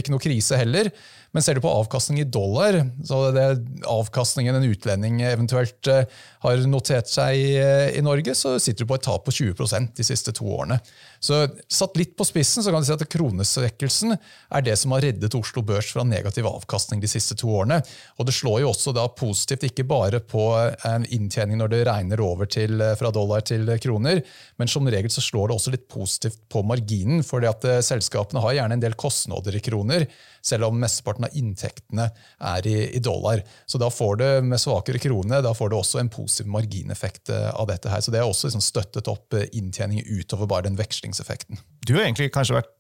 ikke 0.01 0.15
noe 0.15 0.23
krise 0.23 0.59
heller. 0.59 0.91
Men 1.35 1.43
ser 1.43 1.59
du 1.59 1.65
på 1.65 1.71
avkastning 1.81 2.21
i 2.23 2.29
dollar, 2.31 2.77
så 3.03 3.19
det 3.35 3.45
avkastningen 3.91 4.55
en 4.55 4.67
utlending 4.69 5.19
eventuelt 5.27 5.89
eh, 5.91 6.07
har 6.45 6.61
notert 6.71 7.11
seg 7.11 7.41
eh, 7.59 7.89
i 7.99 8.03
Norge, 8.07 8.37
så 8.39 8.53
sitter 8.63 8.85
du 8.85 8.91
på 8.93 8.99
et 9.01 9.03
tap 9.03 9.25
på 9.27 9.35
20% 9.35 9.97
de 9.99 10.07
siste 10.07 10.31
to 10.37 10.47
årene. 10.47 10.79
Så 11.19 11.41
Satt 11.75 11.97
litt 11.99 12.13
på 12.15 12.27
spissen 12.29 12.63
så 12.63 12.71
kan 12.71 12.85
du 12.85 12.87
si 12.87 12.95
at 12.95 13.03
kronesvekkelsen 13.11 14.15
er 14.15 14.63
det 14.63 14.77
som 14.79 14.95
har 14.95 15.03
reddet 15.03 15.35
Oslo 15.35 15.65
Børs 15.67 15.89
fra 15.91 16.05
negativ 16.07 16.47
avkastning 16.47 17.03
de 17.03 17.11
siste 17.11 17.35
to 17.41 17.51
årene. 17.51 17.81
Og 18.21 18.29
Det 18.29 18.37
slår 18.37 18.61
jo 18.63 18.71
også 18.71 18.95
da 18.95 19.09
positivt 19.11 19.67
ikke 19.67 19.89
bare 19.91 20.21
på 20.23 20.45
en 20.87 21.09
inntjening 21.17 21.59
når 21.59 21.73
det 21.73 21.83
regner 21.89 22.23
over 22.23 22.47
til, 22.47 22.79
eh, 22.79 22.95
fra 23.01 23.11
dollar 23.11 23.43
til 23.43 23.67
kroner, 23.83 24.23
men 24.63 24.71
som 24.71 24.87
regel 24.87 25.11
så 25.11 25.25
slår 25.25 25.51
det 25.51 25.59
også 25.59 25.75
litt 25.75 25.89
positivt 25.91 26.39
på 26.47 26.63
marginen. 26.63 27.25
fordi 27.27 27.51
at 27.51 27.67
Selskapene 27.83 28.41
har 28.41 28.55
gjerne 28.55 28.79
en 28.79 28.87
del 28.87 28.95
kostnader 28.95 29.57
i 29.57 29.65
kroner 29.65 30.07
selv 30.45 30.69
om 30.69 30.79
mesteparten 30.81 31.24
av 31.27 31.39
inntektene 31.39 32.09
er 32.39 32.69
i, 32.69 32.77
i, 32.97 33.03
dollar. 33.03 33.43
Så 33.67 33.81
da 33.81 33.91
får 33.93 34.21
du 34.21 34.27
med 34.51 34.61
svakere 34.63 35.01
krone 35.03 35.41
da 35.45 35.55
får 35.57 35.73
du 35.73 35.77
også 35.79 36.01
en 36.03 36.13
positiv 36.13 36.51
margineffekt 36.53 37.33
eh, 37.35 37.51
av 37.55 37.69
dette. 37.71 37.91
her. 37.93 38.05
Så 38.05 38.15
det 38.15 38.23
har 38.23 38.31
også 38.31 38.51
liksom 38.51 38.65
støttet 38.65 39.11
opp 39.11 39.37
eh, 39.37 39.49
inntjening 39.59 40.05
utover 40.07 40.51
bare 40.51 40.69
den 40.69 40.79
vekslingseffekten. 40.81 41.61
Du 41.87 41.97
har 41.97 42.07
egentlig 42.07 42.33
kanskje 42.35 42.61
vært 42.61 42.73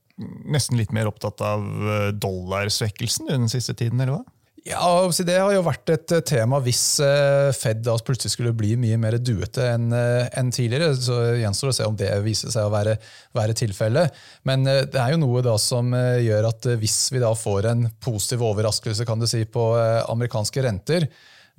nesten 0.46 0.78
litt 0.78 0.92
mer 0.94 1.11
opptatt 1.11 1.42
av 1.44 1.64
eh, 1.64 2.09
dollarsvekkelsen 2.14 3.33
den 3.33 3.50
siste 3.52 3.74
tiden, 3.78 4.00
eller 4.00 4.20
hva? 4.20 4.24
Ja, 4.64 5.11
Det 5.12 5.35
har 5.37 5.53
jo 5.53 5.61
vært 5.66 5.90
et 5.92 6.12
eh, 6.16 6.22
tema 6.24 6.57
hvis 6.64 6.96
eh, 7.05 7.50
Fed 7.53 7.85
plutselig 8.07 8.33
skulle 8.33 8.55
bli 8.57 8.70
mye 8.81 8.96
mer 8.96 9.18
duete 9.20 9.66
enn 9.74 9.92
eh, 9.92 10.48
tidligere. 10.57 10.94
så 10.96 11.18
gjenstår 11.37 11.68
det 11.68 11.74
å 11.74 11.77
se 11.77 11.88
om 11.90 11.98
det 12.00 12.09
viser 12.24 12.55
seg 12.55 12.64
å 12.64 12.72
være, 12.72 12.96
være 13.37 13.57
tilfellet. 13.61 14.16
Men 14.48 14.64
det 14.64 14.96
er 14.96 15.12
jo 15.12 15.20
noe 15.20 15.59
som 15.61 15.92
gjør 15.92 16.48
at 16.48 16.70
hvis 16.81 16.96
vi 17.12 17.20
da 17.20 17.35
får 17.37 17.68
en 17.74 17.87
positiv 18.00 18.46
overraskelse 18.48 19.05
kan 19.05 19.20
du 19.20 19.29
si, 19.29 19.44
på 19.44 19.68
amerikanske 20.09 20.64
renter, 20.64 21.11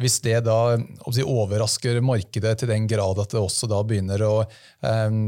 hvis 0.01 0.17
det 0.25 0.41
da 0.43 0.75
overrasker 0.75 2.01
markedet 2.03 2.57
til 2.59 2.71
den 2.71 2.87
grad 2.89 3.21
at 3.21 3.31
det 3.31 3.39
også 3.39 3.69
da 3.71 3.79
begynner 3.87 4.23
å 4.27 4.33
eh, 4.43 5.19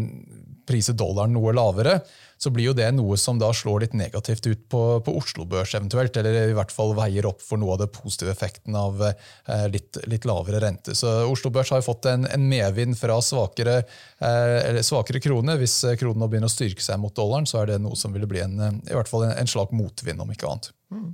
prise 0.67 0.95
dollaren 0.97 1.37
noe 1.37 1.53
lavere, 1.55 2.01
så 2.37 2.51
blir 2.53 2.69
jo 2.69 2.75
det 2.77 2.87
noe 2.95 3.17
som 3.19 3.39
da 3.41 3.49
slår 3.55 3.85
litt 3.85 3.95
negativt 3.97 4.47
ut 4.47 4.63
på, 4.71 4.81
på 5.03 5.15
Oslo 5.19 5.45
Børs 5.49 5.73
eventuelt, 5.77 6.17
eller 6.17 6.51
i 6.51 6.55
hvert 6.57 6.73
fall 6.73 6.93
veier 6.97 7.27
opp 7.29 7.41
for 7.43 7.61
noe 7.61 7.75
av 7.75 7.81
det 7.81 7.89
positive 7.95 8.33
effekten 8.33 8.77
av 8.77 9.01
eh, 9.09 9.67
litt, 9.73 9.99
litt, 10.05 10.27
lavere 10.29 10.61
rente. 10.63 10.95
Så 10.97 11.11
Oslo 11.27 11.51
Børs 11.53 11.73
har 11.73 11.81
jo 11.81 11.89
fått 11.89 12.09
en, 12.11 12.27
en 12.29 12.47
medvind 12.49 12.97
fra 12.99 13.19
svakere, 13.25 13.79
eh, 14.21 14.81
svakere 14.85 15.21
krone. 15.23 15.57
Hvis 15.61 15.79
kronen 15.99 16.21
nå 16.23 16.31
begynner 16.31 16.51
å 16.51 16.53
styrke 16.53 16.83
seg 16.83 17.01
mot 17.01 17.15
dollaren, 17.17 17.49
så 17.49 17.63
er 17.63 17.73
det 17.73 17.81
noe 17.83 17.97
som 17.97 18.13
ville 18.15 18.29
bli 18.29 18.43
en, 18.45 18.59
i 18.85 18.93
hvert 18.93 19.09
fall 19.09 19.27
en, 19.27 19.37
en 19.37 19.49
slag 19.49 19.73
motvind, 19.75 20.21
om 20.21 20.33
ikke 20.33 20.51
annet. 20.51 20.71
Mm. 20.93 21.09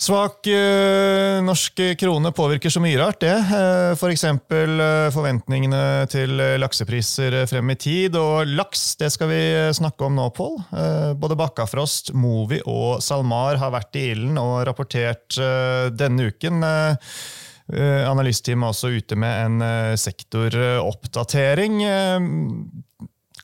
Svak 0.00 0.46
uh, 0.48 1.42
norsk 1.44 1.80
krone 2.00 2.30
påvirker 2.32 2.72
så 2.72 2.80
mye 2.80 2.96
rart, 2.96 3.18
det. 3.20 3.34
Uh, 3.50 3.92
F.eks. 3.92 4.22
For 4.48 4.80
uh, 4.80 5.10
forventningene 5.12 6.08
til 6.08 6.40
laksepriser 6.62 7.36
frem 7.50 7.74
i 7.74 7.76
tid. 7.76 8.16
Og 8.16 8.48
laks 8.48 8.96
det 9.00 9.10
skal 9.12 9.28
vi 9.28 9.42
snakke 9.76 10.08
om 10.08 10.16
nå, 10.16 10.30
Pål. 10.32 10.56
Uh, 10.72 11.12
både 11.20 11.36
Bakkafrost, 11.36 12.14
Movi 12.16 12.62
og 12.64 13.04
SalMar 13.04 13.60
har 13.60 13.76
vært 13.76 14.00
i 14.00 14.06
ilden 14.14 14.40
og 14.40 14.64
rapportert 14.70 15.36
denne 15.92 16.30
uken. 16.32 16.64
Analysteamet 17.70 18.64
er 18.66 18.72
også 18.72 18.88
ute 18.96 19.16
med 19.20 19.32
en 19.44 19.96
sektoroppdatering 20.00 21.76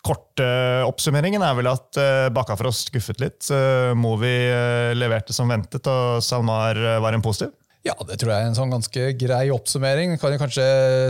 korte 0.06 0.46
oppsummeringen 0.86 1.42
er 1.42 1.56
vel 1.58 1.68
at 1.70 1.98
uh, 2.00 2.28
Bakkafrost 2.34 2.90
skuffet 2.92 3.20
litt. 3.22 3.48
Uh, 3.50 3.92
Movi 3.98 4.34
uh, 4.48 4.94
leverte 4.96 5.34
som 5.36 5.50
ventet, 5.50 5.86
og 5.90 6.22
SalMar 6.24 6.80
var 7.02 7.16
en 7.16 7.24
positiv? 7.24 7.54
Ja, 7.86 7.94
det 8.02 8.16
tror 8.18 8.32
jeg 8.32 8.42
er 8.42 8.48
en 8.50 8.56
sånn 8.58 8.72
ganske 8.74 9.10
grei 9.18 9.44
oppsummering. 9.54 10.16
Kan 10.18 10.34
jeg 10.34 10.40
kanskje 10.42 10.64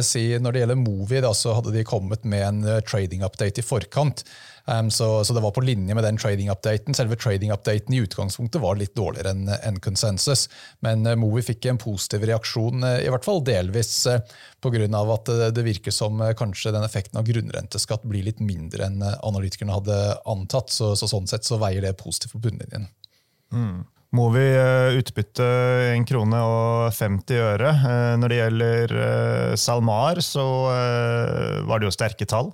si 0.05 0.27
Når 0.37 0.53
det 0.53 0.61
gjelder 0.61 0.81
Movi, 0.83 1.23
da, 1.25 1.31
så 1.33 1.55
hadde 1.57 1.73
de 1.73 1.87
kommet 1.89 2.27
med 2.29 2.45
en 2.45 2.83
trading 2.85 3.25
update 3.25 3.63
i 3.63 3.65
forkant. 3.65 4.27
Um, 4.66 4.90
så, 4.90 5.24
så, 5.24 5.35
det 5.35 5.40
var 5.40 5.50
på 5.55 5.62
linje 5.62 5.94
med 5.94 6.05
den 6.05 6.16
trading-updaten. 6.18 6.94
Selve 6.94 7.16
trading-updaten 7.16 7.94
i 7.94 8.00
utgangspunktet 8.02 8.62
var 8.62 8.79
litt 8.79 8.96
dårligere 8.98 9.31
enn 9.31 9.46
en 9.55 9.79
konsensus, 9.83 10.48
men 10.83 11.07
uh, 11.07 11.14
Movi 11.18 11.44
fikk 11.46 11.68
en 11.70 11.79
positiv 11.79 12.26
reaksjon, 12.26 12.83
uh, 12.83 12.98
i 12.98 13.12
hvert 13.12 13.26
fall 13.26 13.44
delvis 13.46 13.92
uh, 14.11 14.18
pga. 14.64 14.88
at 15.14 15.31
det, 15.31 15.50
det 15.55 15.66
virker 15.68 15.94
som 15.94 16.18
uh, 16.18 16.35
kanskje 16.35 16.74
den 16.74 16.87
effekten 16.87 17.22
av 17.22 17.31
grunnrenteskatt 17.31 18.02
blir 18.11 18.26
litt 18.26 18.42
mindre 18.42 18.90
enn 18.90 19.02
analytikerne 19.07 19.79
hadde 19.79 20.00
antatt. 20.26 20.74
Så, 20.74 20.96
så, 20.98 21.07
sånn 21.07 21.31
sett 21.31 21.46
så 21.46 21.61
veier 21.62 21.87
det 21.87 21.94
positivt 22.02 22.35
for 22.35 22.42
bunnlinjen. 22.42 22.90
Mm. 23.55 23.85
Movi 24.16 24.46
utbytte 24.98 25.46
1 25.92 26.07
krone 26.09 26.38
og 26.40 26.94
50 26.94 27.40
øre. 27.42 27.72
Når 28.16 28.33
det 28.33 28.38
gjelder 28.38 28.94
SalMar, 29.61 30.22
så 30.24 30.44
var 31.68 31.83
det 31.83 31.88
jo 31.90 31.92
sterke 31.92 32.29
tall. 32.31 32.52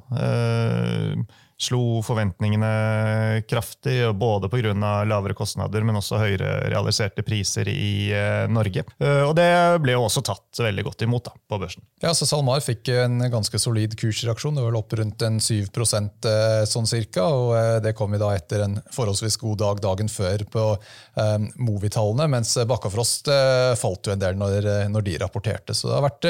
Slo 1.60 2.02
forventningene 2.02 3.42
kraftig, 3.48 4.14
både 4.14 4.48
pga. 4.48 4.72
lavere 5.04 5.34
kostnader, 5.34 5.84
men 5.86 5.98
også 5.98 6.20
høyere 6.20 6.68
realiserte 6.72 7.24
priser 7.26 7.68
i 7.70 8.10
eh, 8.14 8.46
Norge. 8.50 8.84
Eh, 8.98 9.22
og 9.26 9.34
det 9.38 9.48
ble 9.82 9.96
jo 9.96 10.04
også 10.06 10.24
tatt 10.26 10.62
veldig 10.62 10.84
godt 10.86 11.04
imot 11.06 11.28
da, 11.28 11.34
på 11.48 11.58
børsen. 11.62 11.84
Ja, 12.02 12.14
så 12.14 12.26
SalMar 12.28 12.62
fikk 12.64 12.90
en 12.94 13.22
ganske 13.32 13.58
solid 13.62 13.96
kursreaksjon. 13.98 14.56
Det 14.56 14.64
var 14.64 14.72
vel 14.72 14.80
opp 14.80 14.96
rundt 14.98 15.22
en 15.26 15.38
7% 15.42 16.28
eh, 16.30 16.62
sånn 16.68 16.88
cirka. 16.90 17.26
og 17.26 17.82
Det 17.84 17.94
kom 17.98 18.14
vi 18.14 18.22
da 18.22 18.32
etter 18.36 18.66
en 18.66 18.78
forholdsvis 18.92 19.38
god 19.42 19.62
dag 19.62 19.82
dagen 19.82 20.10
før 20.12 20.44
på 20.52 20.64
um, 20.72 21.46
Movi-tallene, 21.66 22.26
mens 22.30 22.54
Bakkafrost 22.68 23.30
uh, 23.32 23.72
falt 23.78 24.08
jo 24.08 24.14
en 24.14 24.22
del 24.22 24.38
når, 24.38 24.68
når, 24.92 25.06
de 25.06 25.16
rapporterte. 25.22 25.74
Så 25.76 25.88
det 25.88 25.96
har 25.96 26.04
vært 26.06 26.28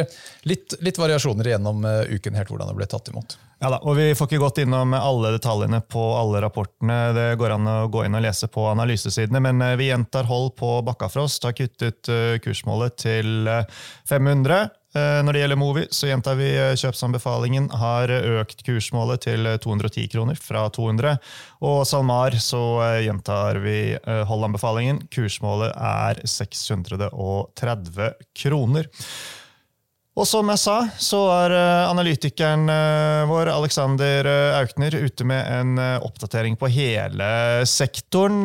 litt, 0.48 0.76
litt 0.85 1.00
variasjoner 1.00 1.52
gjennom 1.54 1.85
uken 1.85 2.38
helt 2.38 2.52
hvordan 2.52 2.70
det 2.70 2.78
ble 2.78 2.88
tatt 2.90 3.11
imot. 3.12 3.37
Ja 3.62 3.68
da, 3.70 3.77
og 3.87 3.94
Vi 3.94 4.09
får 4.18 4.27
ikke 4.27 4.42
gått 4.42 4.57
innom 4.64 4.90
alle 4.98 5.37
detaljene 5.37 5.79
på 5.87 6.03
alle 6.18 6.40
rapportene. 6.42 6.96
Det 7.14 7.27
går 7.38 7.53
an 7.55 7.68
å 7.70 7.75
gå 7.94 8.01
inn 8.03 8.16
og 8.18 8.25
lese 8.25 8.48
på 8.51 8.64
analysesidene, 8.72 9.38
men 9.44 9.62
eh, 9.62 9.77
vi 9.79 9.87
gjentar 9.87 10.27
hold 10.27 10.57
på 10.59 10.81
Bakkafrost. 10.83 11.44
Har 11.46 11.55
kuttet 11.55 12.09
eh, 12.11 12.40
kursmålet 12.42 12.96
til 13.05 13.46
500. 14.11 14.57
Eh, 14.98 15.20
når 15.22 15.31
det 15.37 15.42
gjelder 15.44 15.61
Movi, 15.61 15.85
så 15.94 16.09
gjentar 16.11 16.40
vi 16.40 16.48
kjøpsanbefalingen. 16.81 17.68
Har 17.79 18.11
økt 18.11 18.64
kursmålet 18.66 19.22
til 19.29 19.46
210 19.62 20.11
kroner 20.11 20.40
fra 20.42 20.64
200. 20.75 21.20
Og 21.62 21.85
SalMar 21.87 22.35
så 22.42 22.64
gjentar 23.05 23.62
vi 23.62 23.77
holdanbefalingen. 24.27 25.05
Kursmålet 25.14 25.70
er 25.79 26.18
630 26.27 28.11
kroner. 28.42 28.90
Og 30.12 30.29
som 30.29 30.51
jeg 30.53 30.61
sa, 30.61 30.75
så 31.01 31.22
er 31.33 31.55
eh, 31.57 31.87
analytikeren 31.88 32.66
eh, 32.68 33.22
vår 33.31 33.48
Alexander 33.55 34.29
eh, 34.29 34.59
Aukner 34.59 34.96
ute 35.01 35.25
med 35.29 35.48
en 35.48 35.81
oppdatering 36.05 36.59
på 36.61 36.68
hele 36.75 37.29
sektoren. 37.68 38.44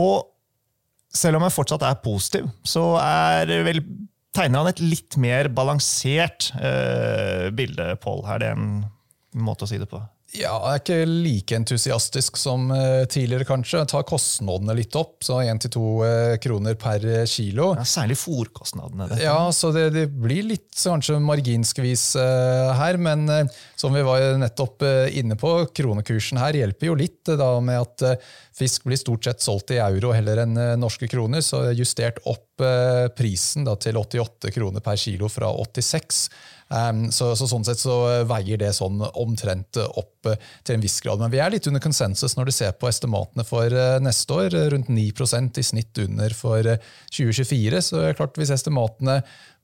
Og 0.00 0.16
selv 1.10 1.40
om 1.40 1.46
jeg 1.46 1.56
fortsatt 1.56 1.86
er 1.88 2.02
positiv, 2.04 2.50
så 2.68 2.84
er 3.00 3.48
vel, 3.64 3.80
tegner 4.36 4.60
han 4.60 4.70
et 4.70 4.84
litt 4.84 5.16
mer 5.20 5.48
balansert 5.56 6.52
bilde, 7.56 7.88
Pål. 8.04 8.22
Er 8.30 8.44
det 8.44 8.52
en 8.54 8.68
måte 9.40 9.64
å 9.66 9.70
si 9.70 9.80
det 9.80 9.88
på? 9.90 10.02
Ja, 10.30 10.52
jeg 10.62 10.70
er 10.70 10.80
ikke 10.80 10.98
like 11.10 11.56
entusiastisk 11.58 12.36
som 12.38 12.68
eh, 12.70 13.02
tidligere, 13.10 13.46
kanskje. 13.48 13.80
Jeg 13.80 13.90
tar 13.90 14.04
kostnadene 14.06 14.76
litt 14.78 14.94
opp, 14.98 15.24
så 15.26 15.40
1-2 15.42 15.80
eh, 16.06 16.34
kroner 16.42 16.76
per 16.78 17.02
kilo. 17.26 17.72
Ja, 17.74 17.86
særlig 17.88 18.14
fòrkostnadene. 18.20 19.08
Ja, 19.18 19.48
så 19.54 19.72
det, 19.74 19.88
det, 19.96 20.04
blir 20.14 20.46
litt 20.46 20.68
kanskje 20.78 21.18
marginskvis 21.24 22.04
uh, 22.20 22.70
her. 22.78 23.00
Men 23.02 23.26
uh, 23.26 23.58
som 23.78 23.96
vi 23.96 24.04
var 24.06 24.22
nettopp 24.38 24.86
uh, 24.86 25.08
inne 25.18 25.34
på, 25.40 25.50
kronekursen 25.74 26.38
her 26.38 26.60
hjelper 26.60 26.92
jo 26.92 26.94
litt 27.00 27.32
da 27.34 27.50
med 27.64 27.82
at 27.82 28.22
fisk 28.56 28.86
blir 28.86 29.00
stort 29.00 29.26
sett 29.26 29.42
solgt 29.42 29.74
i 29.74 29.80
euro 29.82 30.12
heller 30.14 30.44
enn 30.44 30.54
norske 30.78 31.10
kroner. 31.10 31.42
Så 31.42 31.64
justert 31.74 32.22
opp 32.28 32.46
prisen 33.16 33.64
da, 33.64 33.72
til 33.80 33.96
88 33.96 34.50
kroner 34.52 34.84
per 34.84 34.98
kilo 35.00 35.30
fra 35.32 35.48
86. 35.48 36.26
Um, 36.70 37.08
så, 37.10 37.32
så, 37.34 37.48
Sånn 37.50 37.64
sett 37.66 37.80
så 37.82 37.96
veier 38.30 38.60
det 38.60 38.70
sånn 38.76 39.02
omtrent 39.18 39.80
opp 39.82 40.28
uh, 40.30 40.36
til 40.62 40.76
en 40.76 40.84
viss 40.84 41.00
grad. 41.02 41.18
Men 41.22 41.32
vi 41.32 41.40
er 41.42 41.50
litt 41.50 41.66
under 41.66 41.82
konsensus 41.82 42.36
når 42.38 42.50
du 42.50 42.54
ser 42.54 42.76
på 42.78 42.86
estimatene 42.90 43.46
for 43.46 43.74
uh, 43.74 43.98
neste 44.02 44.36
år. 44.36 44.58
Rundt 44.74 44.92
9% 44.92 45.58
i 45.58 45.66
snitt 45.66 46.02
under 46.04 46.36
for 46.36 46.66
uh, 46.76 46.92
2024. 47.10 47.82
Så 47.90 48.04
klart 48.18 48.38
hvis 48.38 48.54
estimatene 48.54 49.20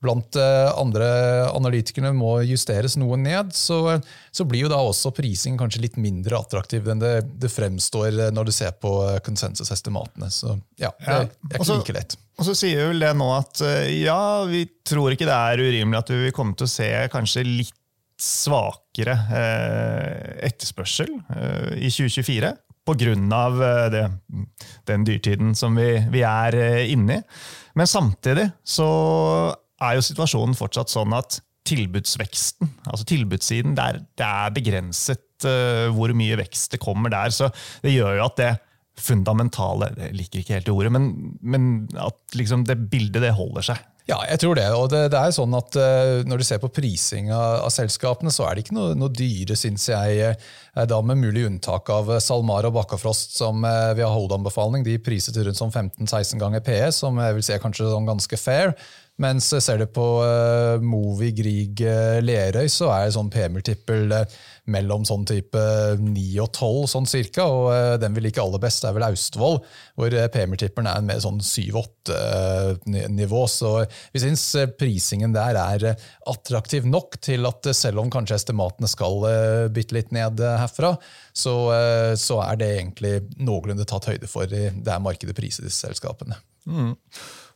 blant 0.06 0.38
eh, 0.38 0.68
andre 0.78 1.08
analytikerne 1.50 2.12
må 2.16 2.38
justeres 2.46 2.96
noe 3.00 3.18
ned, 3.20 3.52
så, 3.56 3.98
så, 4.30 4.46
blir 4.46 4.66
jo 4.66 4.72
da 4.72 4.78
også 4.82 5.12
prising 5.16 5.58
kanskje 5.58 5.82
litt 5.84 5.98
mindre 6.00 6.38
attraktiv 6.38 6.86
enn 6.92 7.02
det, 7.02 7.14
det 7.42 7.50
fremstår 7.52 8.08
eh, 8.10 8.34
når 8.34 8.48
du 8.48 8.54
ser 8.54 8.76
på 8.80 8.92
eh, 9.08 9.18
konsensusestimatene. 9.26 10.30
Så 10.32 10.54
ja, 10.80 10.92
det 11.00 11.16
er 11.16 11.58
ikke 11.58 11.80
like 11.80 11.96
lett. 11.98 12.18
Og 12.36 12.48
så 12.50 12.54
sier 12.58 12.92
vel 12.92 13.00
det 13.00 13.14
nå 13.16 13.30
at 13.32 13.62
ja, 13.88 14.44
vi 14.44 14.66
tror 14.84 15.14
ikke 15.14 15.28
det 15.28 15.36
er 15.36 15.62
urimelig 15.64 16.02
at 16.02 16.12
vi 16.12 16.20
vil 16.26 16.36
komme 16.36 16.52
til 16.58 16.68
å 16.68 16.74
se 16.74 16.90
kanskje 17.12 17.46
litt 17.48 17.72
svakere 18.20 19.14
etterspørsel 20.44 21.10
i 21.76 21.88
2024 21.88 22.52
pga. 22.86 24.04
den 24.88 25.04
dyrtiden 25.08 25.56
som 25.56 25.76
vi, 25.76 25.88
vi 26.12 26.22
er 26.28 26.56
inne 26.92 27.18
i. 27.18 27.24
Men 27.76 27.88
samtidig 27.88 28.46
så 28.64 28.88
er 29.82 29.96
jo 29.96 30.04
situasjonen 30.04 30.56
fortsatt 30.56 30.92
sånn 30.92 31.14
at 31.16 31.40
tilbudsveksten, 31.66 32.70
altså 32.86 33.06
tilbudssiden, 33.10 33.74
det 33.76 33.84
er, 33.84 33.98
det 34.18 34.28
er 34.28 34.54
begrenset 34.54 35.46
uh, 35.48 35.88
hvor 35.94 36.14
mye 36.16 36.38
vekst 36.38 36.76
det 36.76 36.82
kommer 36.82 37.12
der. 37.12 37.34
Så 37.34 37.50
det 37.82 37.96
gjør 37.96 38.20
jo 38.20 38.28
at 38.28 38.40
det 38.40 38.54
fundamentale 38.96 39.90
Jeg 39.98 40.14
liker 40.16 40.40
ikke 40.40 40.54
helt 40.56 40.68
det 40.70 40.72
ordet, 40.72 40.92
men, 40.94 41.10
men 41.44 41.64
at 42.00 42.16
liksom 42.38 42.62
det 42.64 42.78
bildet 42.88 43.20
det 43.26 43.34
holder 43.36 43.66
seg. 43.66 43.82
Ja, 44.06 44.20
jeg 44.30 44.38
tror 44.38 44.54
det. 44.54 44.66
Og 44.78 44.86
det, 44.92 45.00
det 45.10 45.18
er 45.18 45.32
sånn 45.34 45.54
at 45.58 45.76
uh, 45.76 46.22
Når 46.30 46.40
du 46.40 46.46
ser 46.46 46.60
på 46.62 46.70
prising 46.70 47.32
av, 47.34 47.64
av, 47.66 47.72
selskapene, 47.74 48.30
så 48.32 48.46
er 48.46 48.54
det 48.54 48.64
ikke 48.64 48.76
noe, 48.76 48.94
noe 48.98 49.10
dyre, 49.10 49.56
syns 49.58 49.88
jeg, 49.90 50.30
uh, 50.30 50.84
da 50.86 51.00
med 51.02 51.18
mulig 51.20 51.42
unntak 51.48 51.90
av 51.90 52.14
SalMar 52.22 52.68
og 52.70 52.76
Bakkafrost, 52.78 53.34
som 53.40 53.66
uh, 53.66 53.90
vi 53.98 54.06
har 54.06 54.14
holdanbefaling. 54.14 54.86
De 54.86 54.94
priser 55.02 55.34
til 55.34 55.48
rundt 55.48 55.58
sånn 55.58 55.74
15-16 55.74 56.38
ganger 56.40 56.62
PS, 56.64 57.02
som 57.02 57.18
jeg 57.18 57.36
vil 57.36 57.48
si 57.48 57.56
er 57.56 57.64
kanskje 57.64 57.90
sånn 57.90 58.06
ganske 58.06 58.38
fair. 58.40 58.76
Mens 59.16 59.46
ser 59.48 59.78
du 59.80 59.86
på 59.88 60.02
uh, 60.20 60.76
Movi, 60.84 61.30
Grieg, 61.32 61.80
uh, 61.88 62.18
Lerøy, 62.20 62.66
så 62.68 62.90
er 62.92 63.06
det 63.06 63.14
sånn 63.14 63.30
p-multippel 63.32 64.10
uh, 64.12 64.34
mellom 64.68 65.06
sånn 65.08 65.22
type 65.24 65.62
9 66.02 66.24
og 66.44 66.50
12, 66.50 66.82
sånn 66.92 67.08
cirka. 67.08 67.46
Og 67.48 67.70
uh, 67.72 67.94
den 68.02 68.12
vi 68.12 68.26
liker 68.26 68.44
aller 68.44 68.60
best, 68.60 68.84
er 68.84 68.92
vel 68.92 69.06
Austevoll, 69.06 69.56
hvor 69.96 70.16
p-multippelen 70.34 70.90
er 70.90 71.06
mer 71.08 71.22
sånn 71.24 71.40
7-8-nivå. 71.40 73.40
Så 73.48 73.70
vi 74.12 74.20
syns 74.20 74.44
prisingen 74.76 75.32
der 75.36 75.56
er 75.62 75.86
attraktiv 76.28 76.84
nok 76.84 77.16
til 77.24 77.48
at 77.48 77.70
selv 77.72 78.04
om 78.04 78.12
kanskje 78.12 78.36
estimatene 78.36 78.90
skal 78.90 79.24
bytte 79.72 79.96
litt 79.96 80.12
ned 80.12 80.44
herfra, 80.60 80.92
så, 81.32 81.56
så, 82.20 82.42
er 82.44 82.60
det 82.60 82.68
egentlig 82.74 83.14
noenlunde 83.40 83.88
tatt 83.88 84.10
høyde 84.12 84.28
for 84.28 84.52
i 84.52 84.68
det 84.76 85.00
markedet 85.00 85.36
priset 85.38 85.64
disse 85.64 85.86
selskapene. 85.86 86.36
Mm. 86.66 86.96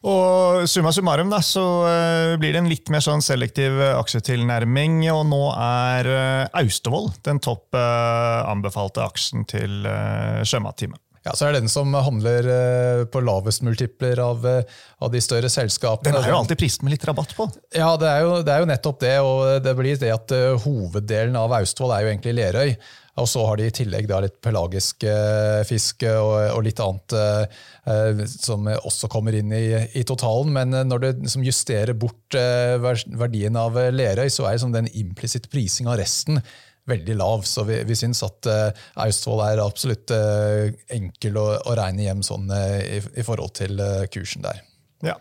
Og 0.01 0.65
summa 0.71 0.95
summarum 0.97 1.29
da, 1.29 1.43
så 1.45 1.65
uh, 1.85 2.39
blir 2.41 2.55
det 2.55 2.63
en 2.63 2.71
litt 2.71 2.89
mer 2.93 3.05
sånn 3.05 3.21
selektiv 3.25 3.77
uh, 3.77 3.99
aksjetilnærming. 3.99 5.03
Og 5.13 5.27
nå 5.29 5.43
er 5.53 6.09
uh, 6.09 6.61
Austevoll 6.63 7.11
den 7.27 7.41
topp 7.43 7.77
anbefalte 7.77 9.05
aksjen 9.05 9.45
til 9.49 9.85
Sjømatteamet. 10.49 10.99
Ja, 11.21 11.35
så 11.37 11.47
er 11.47 11.53
det 11.53 11.67
den 11.67 11.71
som 11.73 11.93
handler 11.93 12.47
på 13.13 13.21
lavest 13.21 13.61
multipler 13.61 14.17
av, 14.25 14.47
av, 14.49 15.11
de 15.13 15.21
større 15.21 15.51
selskapene. 15.53 16.15
Den 16.17 16.25
er 16.25 16.33
jo 16.33 16.39
alltid 16.39 16.59
prist 16.63 16.81
med 16.81 16.95
litt 16.95 17.05
rabatt 17.05 17.35
på. 17.37 17.45
Ja, 17.77 17.91
det 18.01 18.09
er, 18.09 18.25
jo, 18.25 18.39
det 18.47 18.55
er 18.55 18.65
jo 18.65 18.71
nettopp 18.71 19.03
det. 19.05 19.13
og 19.21 19.43
det 19.61 19.75
blir 19.77 20.01
det 20.01 20.15
at 20.15 20.33
Hoveddelen 20.65 21.37
av 21.37 21.53
Austevoll 21.61 21.93
er 21.99 22.07
jo 22.07 22.13
egentlig 22.15 22.35
Lerøy. 22.41 22.73
Og 23.19 23.27
så 23.29 23.43
har 23.47 23.59
de 23.59 23.67
i 23.67 23.75
tillegg 23.75 24.07
da 24.11 24.21
litt 24.23 24.39
pelagisk 24.45 25.05
eh, 25.09 25.61
fisk 25.69 26.05
og, 26.09 26.35
og, 26.55 26.63
litt 26.65 26.81
annet 26.83 27.17
eh, 27.19 28.25
som 28.31 28.69
også 28.71 29.11
kommer 29.11 29.35
inn 29.37 29.53
i, 29.57 29.67
i 29.99 30.05
totalen. 30.07 30.53
Men 30.55 30.77
eh, 30.77 30.87
når 30.87 31.03
du 31.03 31.29
som 31.33 31.45
justerer 31.45 31.97
bort 31.99 32.39
eh, 32.39 32.79
verdien 32.81 33.59
av 33.59 33.79
Lerøy, 33.95 34.29
så 34.31 34.47
er 34.47 34.59
liksom 34.59 34.75
den 34.77 34.91
implisitt 34.95 35.51
prising 35.53 35.91
av 35.91 35.99
resten 36.01 36.41
veldig 36.91 37.19
lav. 37.19 37.45
Så 37.47 37.67
vi, 37.69 37.83
vi 37.87 37.99
syns 37.99 38.23
at 38.27 38.49
eh, 38.51 38.83
Austevoll 39.05 39.45
er 39.49 39.65
absolutt 39.65 40.15
enkel 40.95 41.41
å, 41.41 41.49
å, 41.61 41.79
regne 41.79 42.07
hjem 42.07 42.25
sånn 42.27 42.51
i, 42.55 43.01
i, 43.01 43.27
forhold 43.27 43.57
til 43.59 43.83
kursen 44.15 44.47
der. 44.47 44.63
Ja. 45.05 45.19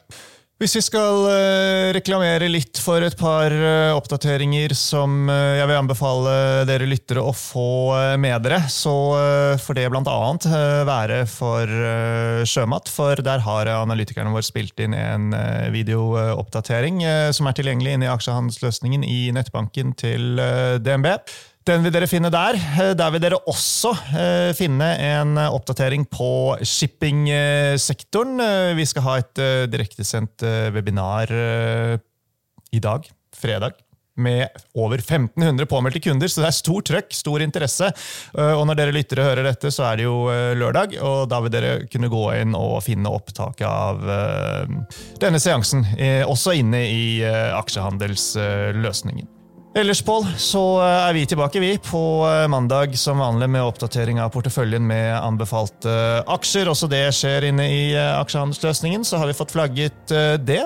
Hvis 0.60 0.74
vi 0.76 0.82
skal 0.84 1.22
eh, 1.32 1.90
reklamere 1.96 2.50
litt 2.52 2.82
for 2.84 3.00
et 3.00 3.14
par 3.16 3.54
eh, 3.56 3.94
oppdateringer 3.96 4.74
som 4.76 5.30
eh, 5.32 5.56
jeg 5.56 5.70
vil 5.70 5.78
anbefale 5.80 6.34
dere 6.68 6.88
lyttere 6.90 7.24
å 7.24 7.32
få 7.32 7.96
med 8.20 8.44
dere, 8.44 8.58
så 8.68 8.92
får 9.64 9.78
det 9.78 9.86
bl.a. 9.94 10.18
være 10.90 11.22
for 11.32 11.72
sjømat. 12.44 12.92
For 12.92 13.24
der 13.24 13.46
har 13.46 13.72
analytikerne 13.72 14.34
våre 14.36 14.44
spilt 14.44 14.84
inn 14.84 14.98
en 14.98 15.32
videooppdatering 15.72 17.00
som 17.36 17.48
er 17.48 17.56
tilgjengelig 17.56 17.96
inne 17.96 18.10
i 18.10 18.12
aksjehandelsløsningen 18.12 19.08
i 19.08 19.30
nettbanken 19.36 19.96
til 20.00 20.44
DNB. 20.84 21.08
Den 21.70 21.84
vil 21.86 21.94
dere 21.94 22.08
finne 22.10 22.32
der. 22.34 22.58
Eh, 22.58 22.96
der 22.98 23.12
vil 23.14 23.22
dere 23.22 23.38
også 23.46 23.92
eh, 24.18 24.50
finne 24.58 24.88
en 25.06 25.38
oppdatering 25.38 26.08
på 26.10 26.58
shippingsektoren. 26.66 28.42
Eh, 28.42 28.72
vi 28.80 28.88
skal 28.90 29.06
ha 29.06 29.14
et 29.22 29.42
direktesendt 29.70 30.42
webinar 30.74 31.30
i 31.30 32.82
dag, 32.82 33.06
fredag 33.38 33.78
med 34.20 34.50
over 34.76 35.00
1500 35.00 35.70
påmeldte 35.70 36.02
kunder, 36.04 36.28
så 36.28 36.42
det 36.42 36.50
er 36.50 36.58
stor 36.58 36.82
trøkk, 36.90 37.14
stor 37.16 37.46
interesse. 37.46 37.88
Og 38.36 38.66
når 38.68 38.82
dere 38.82 38.96
lyttere 38.98 39.30
hører 39.30 39.48
dette, 39.48 39.72
så 39.72 39.86
er 39.88 40.02
det 40.02 40.10
jo 40.10 40.18
lørdag, 40.60 40.98
og 41.00 41.30
da 41.32 41.40
vil 41.46 41.54
dere 41.54 41.72
kunne 41.88 42.12
gå 42.12 42.26
inn 42.42 42.58
og 42.58 42.82
finne 42.84 43.14
opptaket 43.16 43.64
av 43.70 44.04
denne 45.24 45.40
seansen, 45.40 45.88
også 46.28 46.58
inne 46.60 46.84
i 46.84 47.24
aksjehandelsløsningen. 47.24 49.39
Ellers, 49.78 50.02
Pål, 50.02 50.26
så 50.38 50.62
er 50.82 51.14
vi 51.14 51.28
tilbake 51.30 51.60
vi 51.62 51.76
på 51.78 52.00
mandag 52.50 52.96
som 52.98 53.20
vanlig 53.22 53.52
med 53.54 53.62
oppdatering 53.64 54.18
av 54.20 54.32
porteføljen 54.34 54.82
med 54.82 55.14
anbefalte 55.22 55.94
aksjer. 56.26 56.72
Også 56.72 56.90
det 56.90 57.04
skjer 57.16 57.46
inne 57.52 57.68
i 57.70 57.84
aksjehandelsløsningen, 57.94 59.06
så 59.06 59.22
har 59.22 59.30
vi 59.30 59.38
fått 59.38 59.54
flagget 59.54 60.16
det. 60.42 60.64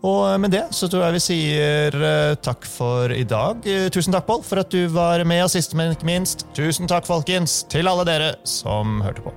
Og 0.00 0.40
med 0.40 0.54
det 0.56 0.64
så 0.74 0.88
tror 0.88 1.04
jeg 1.04 1.18
vi 1.18 1.24
sier 1.26 1.98
takk 2.40 2.64
for 2.72 3.12
i 3.12 3.26
dag. 3.28 3.60
Tusen 3.92 4.16
takk, 4.16 4.24
Pål, 4.30 4.40
for 4.48 4.64
at 4.64 4.72
du 4.72 4.88
var 4.96 5.22
med, 5.28 5.44
og 5.44 5.52
sist, 5.52 5.76
men 5.76 5.92
ikke 5.92 6.08
minst, 6.08 6.48
tusen 6.56 6.88
takk, 6.88 7.06
folkens, 7.06 7.60
til 7.68 7.90
alle 7.90 8.08
dere 8.08 8.32
som 8.48 9.02
hørte 9.04 9.28
på. 9.28 9.36